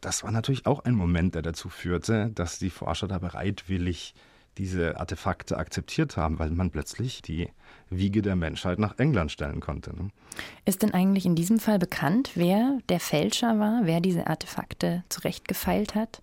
[0.01, 4.15] Das war natürlich auch ein Moment, der dazu führte, dass die Forscher da bereitwillig
[4.59, 7.49] diese Artefakte akzeptiert haben, weil man plötzlich die
[7.91, 9.95] Wiege der Menschheit nach England stellen konnte.
[9.95, 10.09] Ne?
[10.65, 15.95] Ist denn eigentlich in diesem Fall bekannt, wer der Fälscher war, wer diese Artefakte zurechtgefeilt
[15.95, 16.23] hat?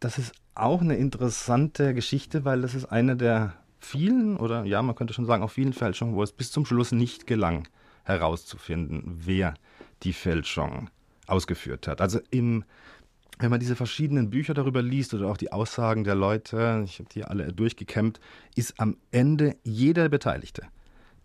[0.00, 4.94] Das ist auch eine interessante Geschichte, weil das ist eine der vielen oder ja, man
[4.94, 7.68] könnte schon sagen, auch vielen Fälschungen, wo es bis zum Schluss nicht gelang,
[8.04, 9.54] herauszufinden, wer
[10.02, 10.90] die Fälschung
[11.26, 12.00] ausgeführt hat.
[12.00, 12.64] Also im
[13.38, 17.08] wenn man diese verschiedenen Bücher darüber liest oder auch die Aussagen der Leute, ich habe
[17.08, 18.20] die alle durchgekämmt,
[18.56, 20.62] ist am Ende jeder Beteiligte,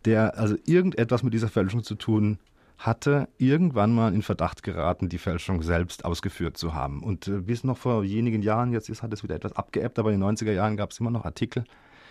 [0.05, 2.37] der also irgendetwas mit dieser Fälschung zu tun
[2.77, 7.01] hatte, irgendwann mal in Verdacht geraten, die Fälschung selbst ausgeführt zu haben.
[7.01, 10.11] Und äh, bis noch vor wenigen Jahren, jetzt ist, hat es wieder etwas abgeebbt, aber
[10.11, 11.63] in den 90er Jahren gab es immer noch Artikel,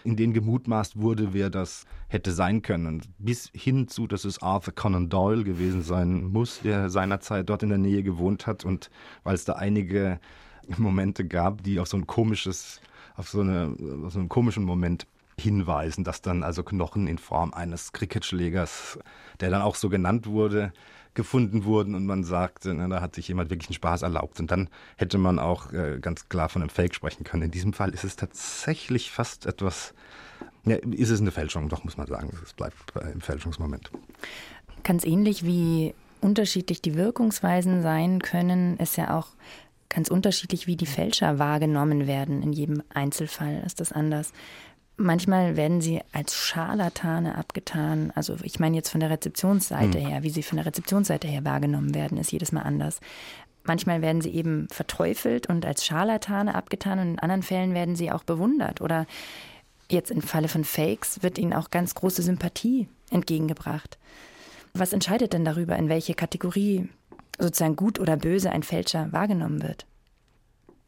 [0.05, 3.03] in denen gemutmaßt wurde, wer das hätte sein können.
[3.19, 7.69] Bis hin zu, dass es Arthur Conan Doyle gewesen sein muss, der seinerzeit dort in
[7.69, 8.65] der Nähe gewohnt hat.
[8.65, 8.91] Und
[9.25, 10.21] weil es da einige
[10.79, 12.81] Momente gab, die auf so ein komisches,
[13.17, 15.07] auf so, eine, auf so einen komischen Moment
[15.38, 18.99] hinweisen, dass dann also Knochen in Form eines Cricketschlägers,
[19.40, 20.73] der dann auch so genannt wurde,
[21.14, 24.40] gefunden wurden und man sagte, na, da hat sich jemand wirklich einen Spaß erlaubt.
[24.40, 27.45] Und dann hätte man auch äh, ganz klar von einem Fake sprechen können.
[27.45, 29.95] In diesem Fall ist es tatsächlich fast etwas,
[30.64, 32.31] ja, ist es eine Fälschung, doch muss man sagen.
[32.42, 32.77] Es bleibt
[33.12, 33.90] im Fälschungsmoment.
[34.85, 39.29] Ganz ähnlich wie unterschiedlich die Wirkungsweisen sein können, ist ja auch
[39.90, 42.42] ganz unterschiedlich, wie die Fälscher wahrgenommen werden.
[42.42, 44.33] In jedem Einzelfall ist das anders.
[44.96, 48.12] Manchmal werden sie als Scharlatane abgetan.
[48.14, 50.07] Also ich meine jetzt von der Rezeptionsseite hm.
[50.07, 53.00] her, wie sie von der Rezeptionsseite her wahrgenommen werden, ist jedes Mal anders.
[53.64, 58.11] Manchmal werden sie eben verteufelt und als Scharlatane abgetan und in anderen Fällen werden sie
[58.11, 58.81] auch bewundert.
[58.81, 59.07] Oder
[59.88, 63.98] jetzt im Falle von Fakes wird ihnen auch ganz große Sympathie entgegengebracht.
[64.74, 66.88] Was entscheidet denn darüber, in welche Kategorie
[67.38, 69.87] sozusagen gut oder böse ein Fälscher wahrgenommen wird?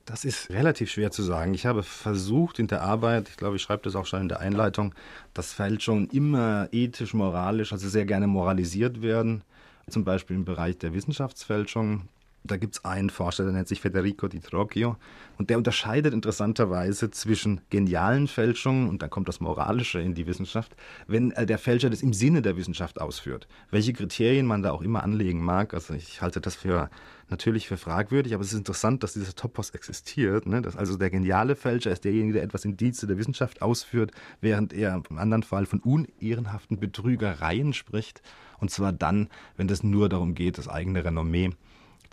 [0.04, 1.54] Das ist relativ schwer zu sagen.
[1.54, 4.40] Ich habe versucht in der Arbeit, ich glaube, ich schreibe das auch schon in der
[4.40, 4.94] Einleitung,
[5.32, 9.42] dass Fälschungen immer ethisch, moralisch, also sehr gerne moralisiert werden.
[9.88, 12.08] Zum Beispiel im Bereich der Wissenschaftsfälschung.
[12.46, 14.98] Da gibt es einen Forscher, der nennt sich Federico Di Trocchio
[15.38, 20.76] und der unterscheidet interessanterweise zwischen genialen Fälschungen und dann kommt das Moralische in die Wissenschaft,
[21.06, 23.48] wenn äh, der Fälscher das im Sinne der Wissenschaft ausführt.
[23.70, 26.90] Welche Kriterien man da auch immer anlegen mag, also ich halte das für
[27.30, 30.46] natürlich für fragwürdig, aber es ist interessant, dass dieser Topos existiert.
[30.46, 30.60] Ne?
[30.60, 34.10] Dass also der geniale Fälscher ist derjenige, der etwas im Dienste der Wissenschaft ausführt,
[34.42, 38.20] während er im anderen Fall von unehrenhaften Betrügereien spricht.
[38.58, 41.50] Und zwar dann, wenn es nur darum geht, das eigene Renommee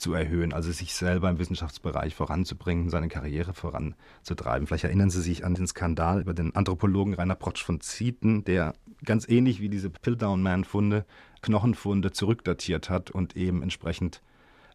[0.01, 4.67] zu erhöhen, also sich selber im Wissenschaftsbereich voranzubringen, seine Karriere voranzutreiben.
[4.67, 8.73] Vielleicht erinnern Sie sich an den Skandal über den Anthropologen Rainer Protsch von Zieten, der
[9.05, 11.05] ganz ähnlich wie diese Piltdown-Man-Funde
[11.41, 14.21] Knochenfunde zurückdatiert hat und eben entsprechend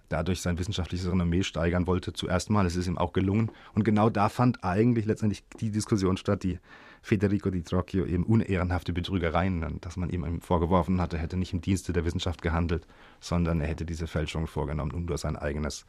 [0.09, 2.13] dadurch sein wissenschaftliches Renommee steigern wollte.
[2.13, 3.51] Zuerst mal, es ist ihm auch gelungen.
[3.75, 6.59] Und genau da fand eigentlich letztendlich die Diskussion statt, die
[7.07, 11.61] Federico Di Trocchio eben unehrenhafte Betrügereien, dass man ihm vorgeworfen hatte, er hätte nicht im
[11.61, 12.85] Dienste der Wissenschaft gehandelt,
[13.21, 15.87] sondern er hätte diese Fälschung vorgenommen, um nur sein eigenes,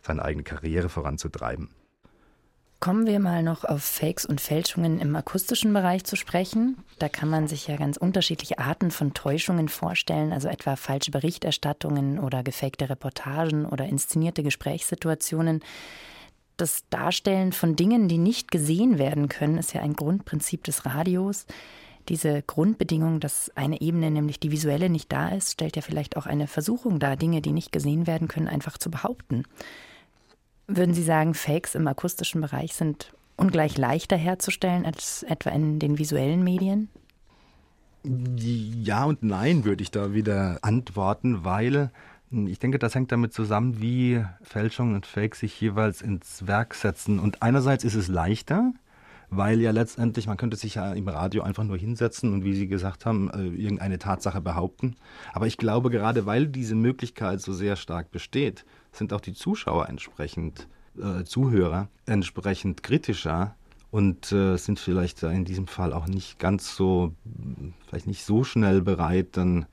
[0.00, 1.70] seine eigene Karriere voranzutreiben.
[2.78, 6.76] Kommen wir mal noch auf Fakes und Fälschungen im akustischen Bereich zu sprechen.
[7.00, 12.20] Da kann man sich ja ganz unterschiedliche Arten von Täuschungen vorstellen, also etwa falsche Berichterstattungen
[12.20, 15.64] oder gefakte Reportagen oder inszenierte Gesprächssituationen.
[16.60, 21.46] Das Darstellen von Dingen, die nicht gesehen werden können, ist ja ein Grundprinzip des Radios.
[22.10, 26.26] Diese Grundbedingung, dass eine Ebene, nämlich die visuelle, nicht da ist, stellt ja vielleicht auch
[26.26, 29.44] eine Versuchung dar, Dinge, die nicht gesehen werden können, einfach zu behaupten.
[30.66, 35.96] Würden Sie sagen, Fakes im akustischen Bereich sind ungleich leichter herzustellen als etwa in den
[35.96, 36.90] visuellen Medien?
[38.02, 41.90] Ja und nein, würde ich da wieder antworten, weil
[42.30, 47.18] ich denke, das hängt damit zusammen, wie Fälschung und Fake sich jeweils ins Werk setzen.
[47.18, 48.72] Und einerseits ist es leichter,
[49.30, 52.68] weil ja letztendlich, man könnte sich ja im Radio einfach nur hinsetzen und wie Sie
[52.68, 54.96] gesagt haben, äh, irgendeine Tatsache behaupten.
[55.32, 59.88] Aber ich glaube, gerade weil diese Möglichkeit so sehr stark besteht, sind auch die Zuschauer
[59.88, 60.68] entsprechend,
[61.00, 63.56] äh, Zuhörer entsprechend kritischer
[63.90, 67.12] und äh, sind vielleicht in diesem Fall auch nicht ganz so,
[67.88, 69.66] vielleicht nicht so schnell bereit, dann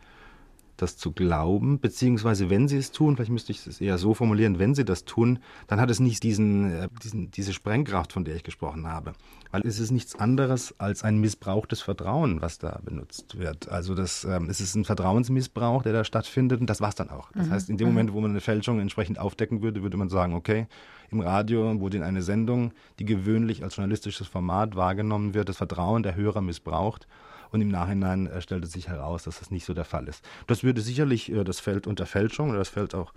[0.77, 4.59] das zu glauben, beziehungsweise wenn sie es tun, vielleicht müsste ich es eher so formulieren,
[4.59, 8.35] wenn sie das tun, dann hat es nicht diesen, äh, diesen, diese Sprengkraft, von der
[8.35, 9.13] ich gesprochen habe.
[9.51, 13.69] Weil es ist nichts anderes als ein missbrauchtes Vertrauen, was da benutzt wird.
[13.69, 17.09] Also das, ähm, es ist ein Vertrauensmissbrauch, der da stattfindet und das war es dann
[17.09, 17.31] auch.
[17.33, 17.51] Das mhm.
[17.51, 20.67] heißt, in dem Moment, wo man eine Fälschung entsprechend aufdecken würde, würde man sagen, okay,
[21.09, 26.03] im Radio wurde in eine Sendung, die gewöhnlich als journalistisches Format wahrgenommen wird, das Vertrauen
[26.03, 27.07] der Hörer missbraucht
[27.51, 30.23] und im Nachhinein äh, stellte sich heraus, dass das nicht so der Fall ist.
[30.47, 33.13] Das würde sicherlich äh, das Feld unter Fälschung oder das Feld auch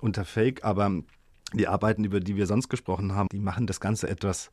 [0.00, 1.02] unter Fake, aber
[1.52, 4.50] die Arbeiten, über die wir sonst gesprochen haben, die machen das Ganze etwas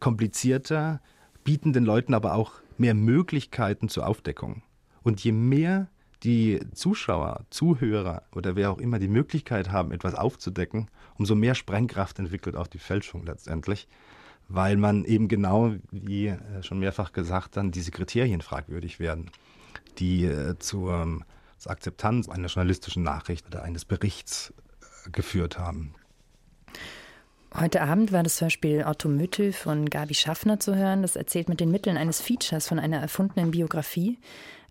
[0.00, 1.00] komplizierter,
[1.44, 4.62] bieten den Leuten aber auch mehr Möglichkeiten zur Aufdeckung.
[5.02, 5.88] Und je mehr
[6.22, 12.18] die Zuschauer, Zuhörer oder wer auch immer die Möglichkeit haben, etwas aufzudecken, umso mehr Sprengkraft
[12.18, 13.88] entwickelt auch die Fälschung letztendlich,
[14.52, 19.30] weil man eben genau, wie äh, schon mehrfach gesagt, dann diese Kriterien fragwürdig werden,
[19.98, 21.20] die äh, zur,
[21.58, 24.52] zur Akzeptanz einer journalistischen Nachricht oder eines Berichts
[25.06, 25.94] äh, geführt haben.
[27.54, 31.02] Heute Abend war das Hörspiel Automotive von Gabi Schaffner zu hören.
[31.02, 34.18] Das erzählt mit den Mitteln eines Features von einer erfundenen Biografie.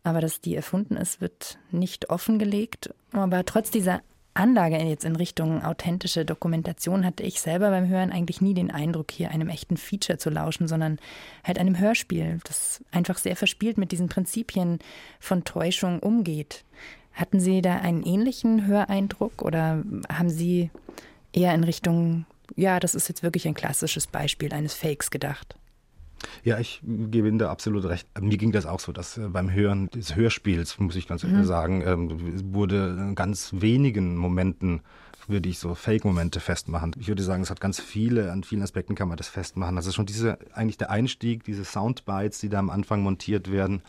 [0.04, 2.91] Aber dass die erfunden ist, wird nicht offengelegt.
[3.12, 4.02] Aber trotz dieser
[4.34, 9.12] Anlage jetzt in Richtung authentische Dokumentation hatte ich selber beim Hören eigentlich nie den Eindruck,
[9.12, 11.00] hier einem echten Feature zu lauschen, sondern
[11.44, 14.80] halt einem Hörspiel, das einfach sehr verspielt mit diesen Prinzipien
[15.20, 16.63] von Täuschung umgeht.
[17.13, 20.70] Hatten Sie da einen ähnlichen Höreindruck oder haben Sie
[21.34, 25.56] eher in Richtung ja, das ist jetzt wirklich ein klassisches Beispiel eines Fakes gedacht.
[26.43, 28.07] Ja, ich gebe Ihnen da absolut recht.
[28.19, 31.43] Mir ging das auch so, dass äh, beim Hören des Hörspiels, muss ich ganz mhm.
[31.43, 34.81] sagen, ähm, wurde in ganz wenigen Momenten
[35.27, 36.95] würde ich so Fake-Momente festmachen.
[36.99, 39.77] Ich würde sagen, es hat ganz viele, an vielen Aspekten kann man das festmachen.
[39.77, 43.81] Ist schon diese, eigentlich der Einstieg, diese Soundbites, die da am Anfang montiert werden.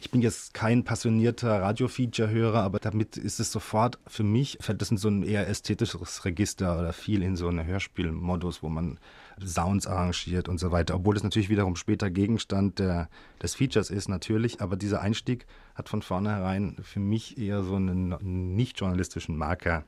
[0.00, 4.90] Ich bin jetzt kein passionierter Radio-Feature-Hörer, aber damit ist es sofort für mich, fällt das
[4.90, 8.98] in so ein eher ästhetisches Register oder viel in so einen Hörspielmodus, wo man
[9.44, 10.94] Sounds arrangiert und so weiter.
[10.94, 13.08] Obwohl es natürlich wiederum später Gegenstand der,
[13.42, 14.60] des Features ist, natürlich.
[14.60, 19.84] Aber dieser Einstieg hat von vornherein für mich eher so einen nicht journalistischen Marker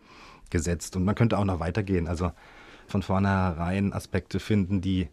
[0.51, 0.97] gesetzt.
[0.97, 2.09] Und man könnte auch noch weitergehen.
[2.09, 2.33] Also
[2.87, 5.09] von vornherein Aspekte finden, die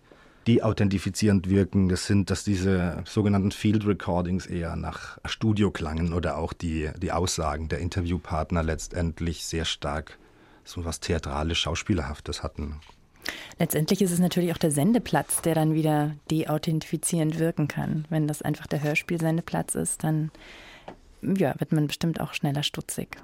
[0.48, 1.90] die authentifizierend wirken.
[1.90, 7.12] Das sind, dass diese sogenannten Field Recordings eher nach Studio klangen oder auch die, die
[7.12, 10.18] Aussagen der Interviewpartner letztendlich sehr stark
[10.70, 12.80] so was theatralisch Schauspielerhaftes hatten.
[13.58, 18.06] Letztendlich ist es natürlich auch der Sendeplatz, der dann wieder deauthentifizierend wirken kann.
[18.10, 20.32] Wenn das einfach der Hörspielsendeplatz ist, dann
[21.22, 23.18] ja, wird man bestimmt auch schneller stutzig.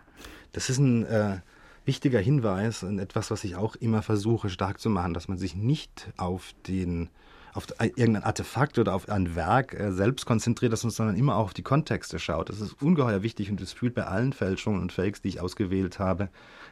[0.52, 1.38] Das ist ein äh,
[1.86, 5.56] wichtiger Hinweis und etwas, was ich auch immer versuche stark zu machen, dass man sich
[5.56, 7.10] nicht auf den
[7.54, 11.64] auf irgendein Artefakt oder auf ein Werk äh, selbst konzentriert, sondern immer auch auf die
[11.64, 12.50] Kontexte schaut.
[12.50, 15.98] Das ist ungeheuer wichtig und das fühlt bei allen Fälschungen und Fakes, die ich ausgewählt
[15.98, 16.28] habe.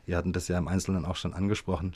[0.05, 1.93] Wir hatten das ja im Einzelnen auch schon angesprochen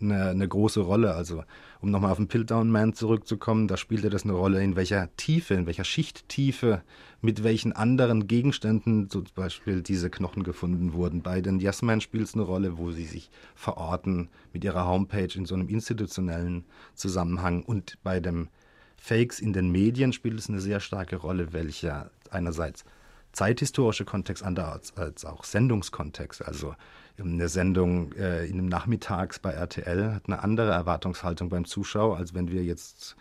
[0.00, 1.14] eine, eine große Rolle.
[1.14, 1.44] Also
[1.80, 5.54] um nochmal auf den Piltdown Man zurückzukommen, da spielte das eine Rolle, in welcher Tiefe,
[5.54, 6.82] in welcher Schichttiefe,
[7.20, 11.22] mit welchen anderen Gegenständen zum Beispiel diese Knochen gefunden wurden.
[11.22, 15.28] Bei den Yes Man spielt es eine Rolle, wo sie sich verorten mit ihrer Homepage
[15.34, 17.62] in so einem institutionellen Zusammenhang.
[17.62, 18.48] Und bei dem
[18.96, 22.84] Fakes in den Medien spielt es eine sehr starke Rolle, welcher einerseits
[23.32, 26.42] zeithistorische Kontext, andererseits auch Sendungskontext.
[26.42, 26.74] Also
[27.18, 32.34] eine Sendung äh, in einem Nachmittags bei RTL hat eine andere Erwartungshaltung beim Zuschauer, als
[32.34, 33.16] wenn wir jetzt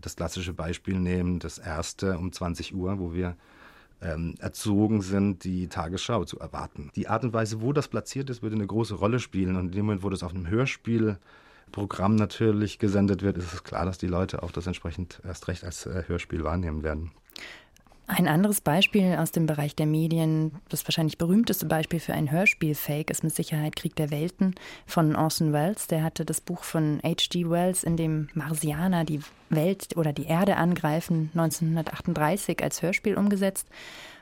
[0.00, 3.36] das klassische Beispiel nehmen, das erste um 20 Uhr, wo wir
[4.02, 6.90] ähm, erzogen sind, die Tagesschau zu erwarten.
[6.96, 9.56] Die Art und Weise, wo das platziert ist, würde eine große Rolle spielen.
[9.56, 13.86] Und in dem Moment, wo das auf einem Hörspielprogramm natürlich gesendet wird, ist es klar,
[13.86, 17.12] dass die Leute auch das entsprechend erst recht als äh, Hörspiel wahrnehmen werden.
[18.08, 23.10] Ein anderes Beispiel aus dem Bereich der Medien, das wahrscheinlich berühmteste Beispiel für ein Hörspiel-Fake,
[23.10, 24.54] ist mit Sicherheit Krieg der Welten
[24.86, 25.88] von Orson Welles.
[25.88, 27.50] Der hatte das Buch von H.G.
[27.50, 33.68] Wells, in dem Marsianer die Welt oder die Erde angreifen, 1938 als Hörspiel umgesetzt.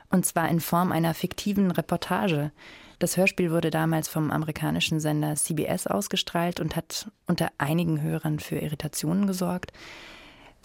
[0.09, 2.51] Und zwar in Form einer fiktiven Reportage.
[2.97, 8.57] Das Hörspiel wurde damals vom amerikanischen Sender CBS ausgestrahlt und hat unter einigen Hörern für
[8.57, 9.73] Irritationen gesorgt.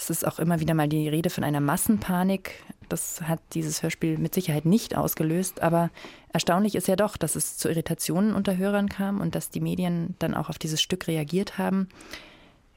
[0.01, 2.53] Es ist auch immer wieder mal die Rede von einer Massenpanik.
[2.89, 5.61] Das hat dieses Hörspiel mit Sicherheit nicht ausgelöst.
[5.61, 5.91] Aber
[6.33, 10.15] erstaunlich ist ja doch, dass es zu Irritationen unter Hörern kam und dass die Medien
[10.19, 11.87] dann auch auf dieses Stück reagiert haben.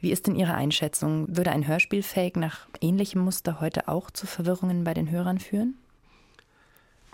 [0.02, 1.26] Wie ist denn Ihre Einschätzung?
[1.30, 5.76] Würde ein Hörspielfake nach ähnlichem Muster heute auch zu Verwirrungen bei den Hörern führen?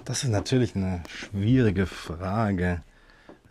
[0.06, 2.82] Das ist natürlich eine schwierige Frage.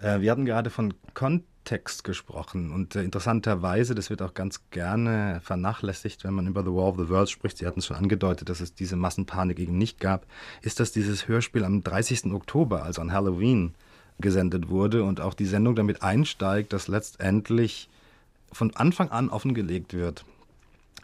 [0.03, 2.73] Äh, wir hatten gerade von Content Text gesprochen.
[2.73, 6.97] Und äh, interessanterweise, das wird auch ganz gerne vernachlässigt, wenn man über The War of
[6.97, 7.59] the Worlds spricht.
[7.59, 10.25] Sie hatten es schon angedeutet, dass es diese Massenpanik eben nicht gab.
[10.63, 12.33] Ist, dass dieses Hörspiel am 30.
[12.33, 13.75] Oktober, also an Halloween,
[14.19, 17.91] gesendet wurde und auch die Sendung damit einsteigt, dass letztendlich
[18.51, 20.25] von Anfang an offengelegt wird,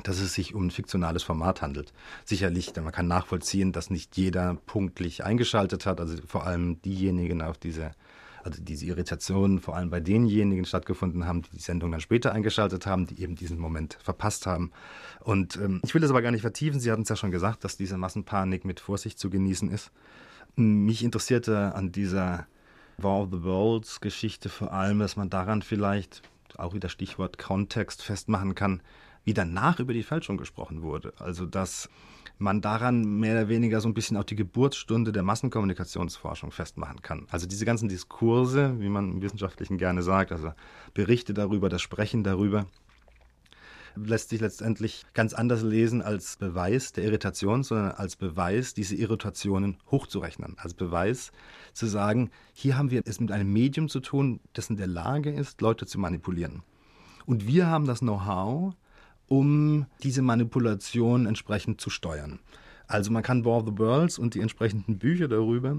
[0.03, 1.93] dass es sich um ein fiktionales Format handelt.
[2.25, 7.59] Sicherlich, man kann nachvollziehen, dass nicht jeder punktlich eingeschaltet hat, also vor allem diejenigen auf
[7.59, 7.93] diese
[8.45, 12.87] also diese Irritationen vor allem bei denjenigen stattgefunden haben, die die Sendung dann später eingeschaltet
[12.87, 14.71] haben, die eben diesen Moment verpasst haben.
[15.21, 16.79] Und ähm, ich will das aber gar nicht vertiefen.
[16.79, 19.91] Sie hatten es ja schon gesagt, dass diese Massenpanik mit Vorsicht zu genießen ist.
[20.57, 22.47] Mich interessierte an dieser
[22.99, 26.23] War of the Worlds Geschichte vor allem, dass man daran vielleicht
[26.57, 28.83] auch wieder Stichwort Kontext festmachen kann,
[29.25, 31.15] wie danach über die Fälschung gesprochen wurde.
[31.19, 31.89] Also dass
[32.39, 37.27] man daran mehr oder weniger so ein bisschen auch die Geburtsstunde der Massenkommunikationsforschung festmachen kann.
[37.31, 40.53] Also diese ganzen Diskurse, wie man im Wissenschaftlichen gerne sagt, also
[40.95, 42.67] Berichte darüber, das Sprechen darüber,
[43.97, 49.77] lässt sich letztendlich ganz anders lesen als Beweis der Irritation, sondern als Beweis, diese Irritationen
[49.91, 50.57] hochzurechnen.
[50.59, 51.33] Als Beweis
[51.73, 55.31] zu sagen, hier haben wir es mit einem Medium zu tun, das in der Lage
[55.31, 56.63] ist, Leute zu manipulieren.
[57.27, 58.75] Und wir haben das Know-how,
[59.29, 62.41] um diese Manipulation entsprechend zu steuern.
[62.87, 65.79] Also man kann War the Worlds und die entsprechenden Bücher darüber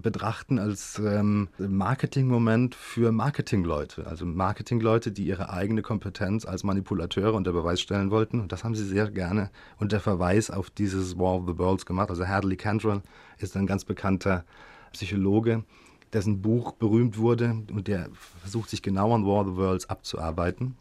[0.00, 4.06] betrachten als ähm, Marketingmoment für Marketingleute.
[4.06, 8.40] Also Marketingleute, die ihre eigene Kompetenz als Manipulateure unter Beweis stellen wollten.
[8.40, 12.10] Und das haben sie sehr gerne unter Verweis auf dieses War of the Worlds gemacht.
[12.10, 13.02] Also Hadley Cantrell
[13.38, 14.44] ist ein ganz bekannter
[14.92, 15.64] Psychologe,
[16.12, 18.08] dessen Buch berühmt wurde und der
[18.40, 20.76] versucht sich genau an War of the Worlds abzuarbeiten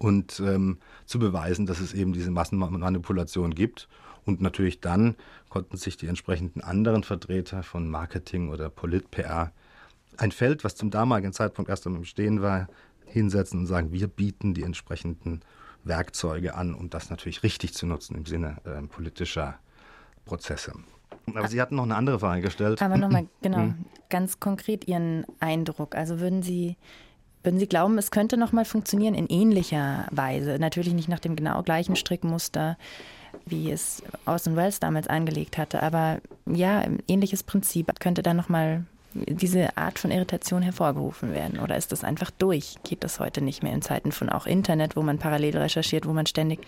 [0.00, 3.86] und ähm, zu beweisen, dass es eben diese Massenmanipulation gibt.
[4.24, 5.14] Und natürlich dann
[5.50, 9.52] konnten sich die entsprechenden anderen Vertreter von Marketing oder Polit-PR
[10.16, 12.68] ein Feld, was zum damaligen Zeitpunkt erst am Stehen war,
[13.04, 15.40] hinsetzen und sagen, wir bieten die entsprechenden
[15.84, 19.58] Werkzeuge an, um das natürlich richtig zu nutzen im Sinne äh, politischer
[20.24, 20.72] Prozesse.
[21.34, 22.80] Aber Sie hatten noch eine andere Frage gestellt.
[22.80, 23.84] Aber nochmal, genau, hm.
[24.08, 25.94] ganz konkret Ihren Eindruck.
[25.94, 26.76] Also würden Sie
[27.42, 30.58] würden Sie glauben, es könnte nochmal funktionieren in ähnlicher Weise?
[30.58, 32.76] Natürlich nicht nach dem genau gleichen Strickmuster,
[33.46, 37.98] wie es Orson Welles damals angelegt hatte, aber ja, ähnliches Prinzip.
[38.00, 38.84] Könnte da nochmal
[39.14, 41.58] diese Art von Irritation hervorgerufen werden?
[41.58, 42.76] Oder ist das einfach durch?
[42.84, 46.12] Geht das heute nicht mehr in Zeiten von auch Internet, wo man parallel recherchiert, wo
[46.12, 46.60] man ständig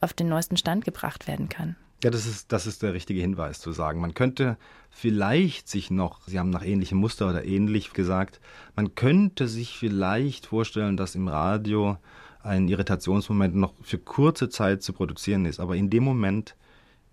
[0.00, 1.76] auf den neuesten Stand gebracht werden kann?
[2.04, 3.98] Ja, das ist, das ist der richtige Hinweis zu sagen.
[3.98, 4.58] Man könnte
[4.90, 8.42] vielleicht sich noch, Sie haben nach ähnlichem Muster oder ähnlich gesagt,
[8.76, 11.96] man könnte sich vielleicht vorstellen, dass im Radio
[12.42, 15.60] ein Irritationsmoment noch für kurze Zeit zu produzieren ist.
[15.60, 16.56] Aber in dem Moment,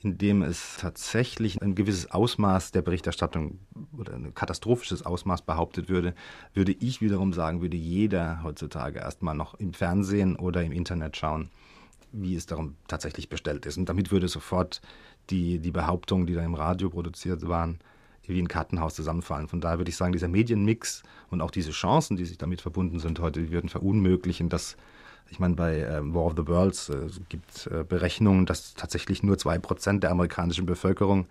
[0.02, 3.60] in dem es tatsächlich ein gewisses Ausmaß der Berichterstattung
[3.98, 6.16] oder ein katastrophisches Ausmaß behauptet würde,
[6.54, 11.50] würde ich wiederum sagen, würde jeder heutzutage erstmal noch im Fernsehen oder im Internet schauen
[12.12, 13.78] wie es darum tatsächlich bestellt ist.
[13.78, 14.82] Und damit würde sofort
[15.30, 17.80] die, die Behauptungen, die da im Radio produziert waren,
[18.24, 19.47] wie ein Kartenhaus zusammenfallen.
[19.47, 22.99] Von daher würde ich sagen, dieser Medienmix und auch diese Chancen, die sich damit verbunden
[22.99, 24.78] sind heute, die würden verunmöglichen, dass
[25.32, 29.38] ich meine, bei äh, War of the Worlds äh, gibt äh, Berechnungen, dass tatsächlich nur
[29.38, 31.26] zwei Prozent der amerikanischen Bevölkerung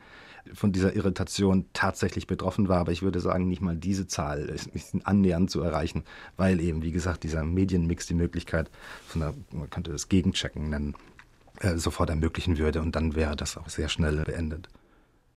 [0.52, 2.78] von dieser Irritation tatsächlich betroffen war.
[2.78, 4.70] Aber ich würde sagen, nicht mal diese Zahl ist
[5.04, 6.04] annähernd zu erreichen,
[6.36, 8.70] weil eben, wie gesagt, dieser Medienmix die Möglichkeit
[9.06, 10.94] von einer, man könnte das Gegenchecken nennen,
[11.60, 14.68] äh, sofort ermöglichen würde und dann wäre das auch sehr schnell beendet.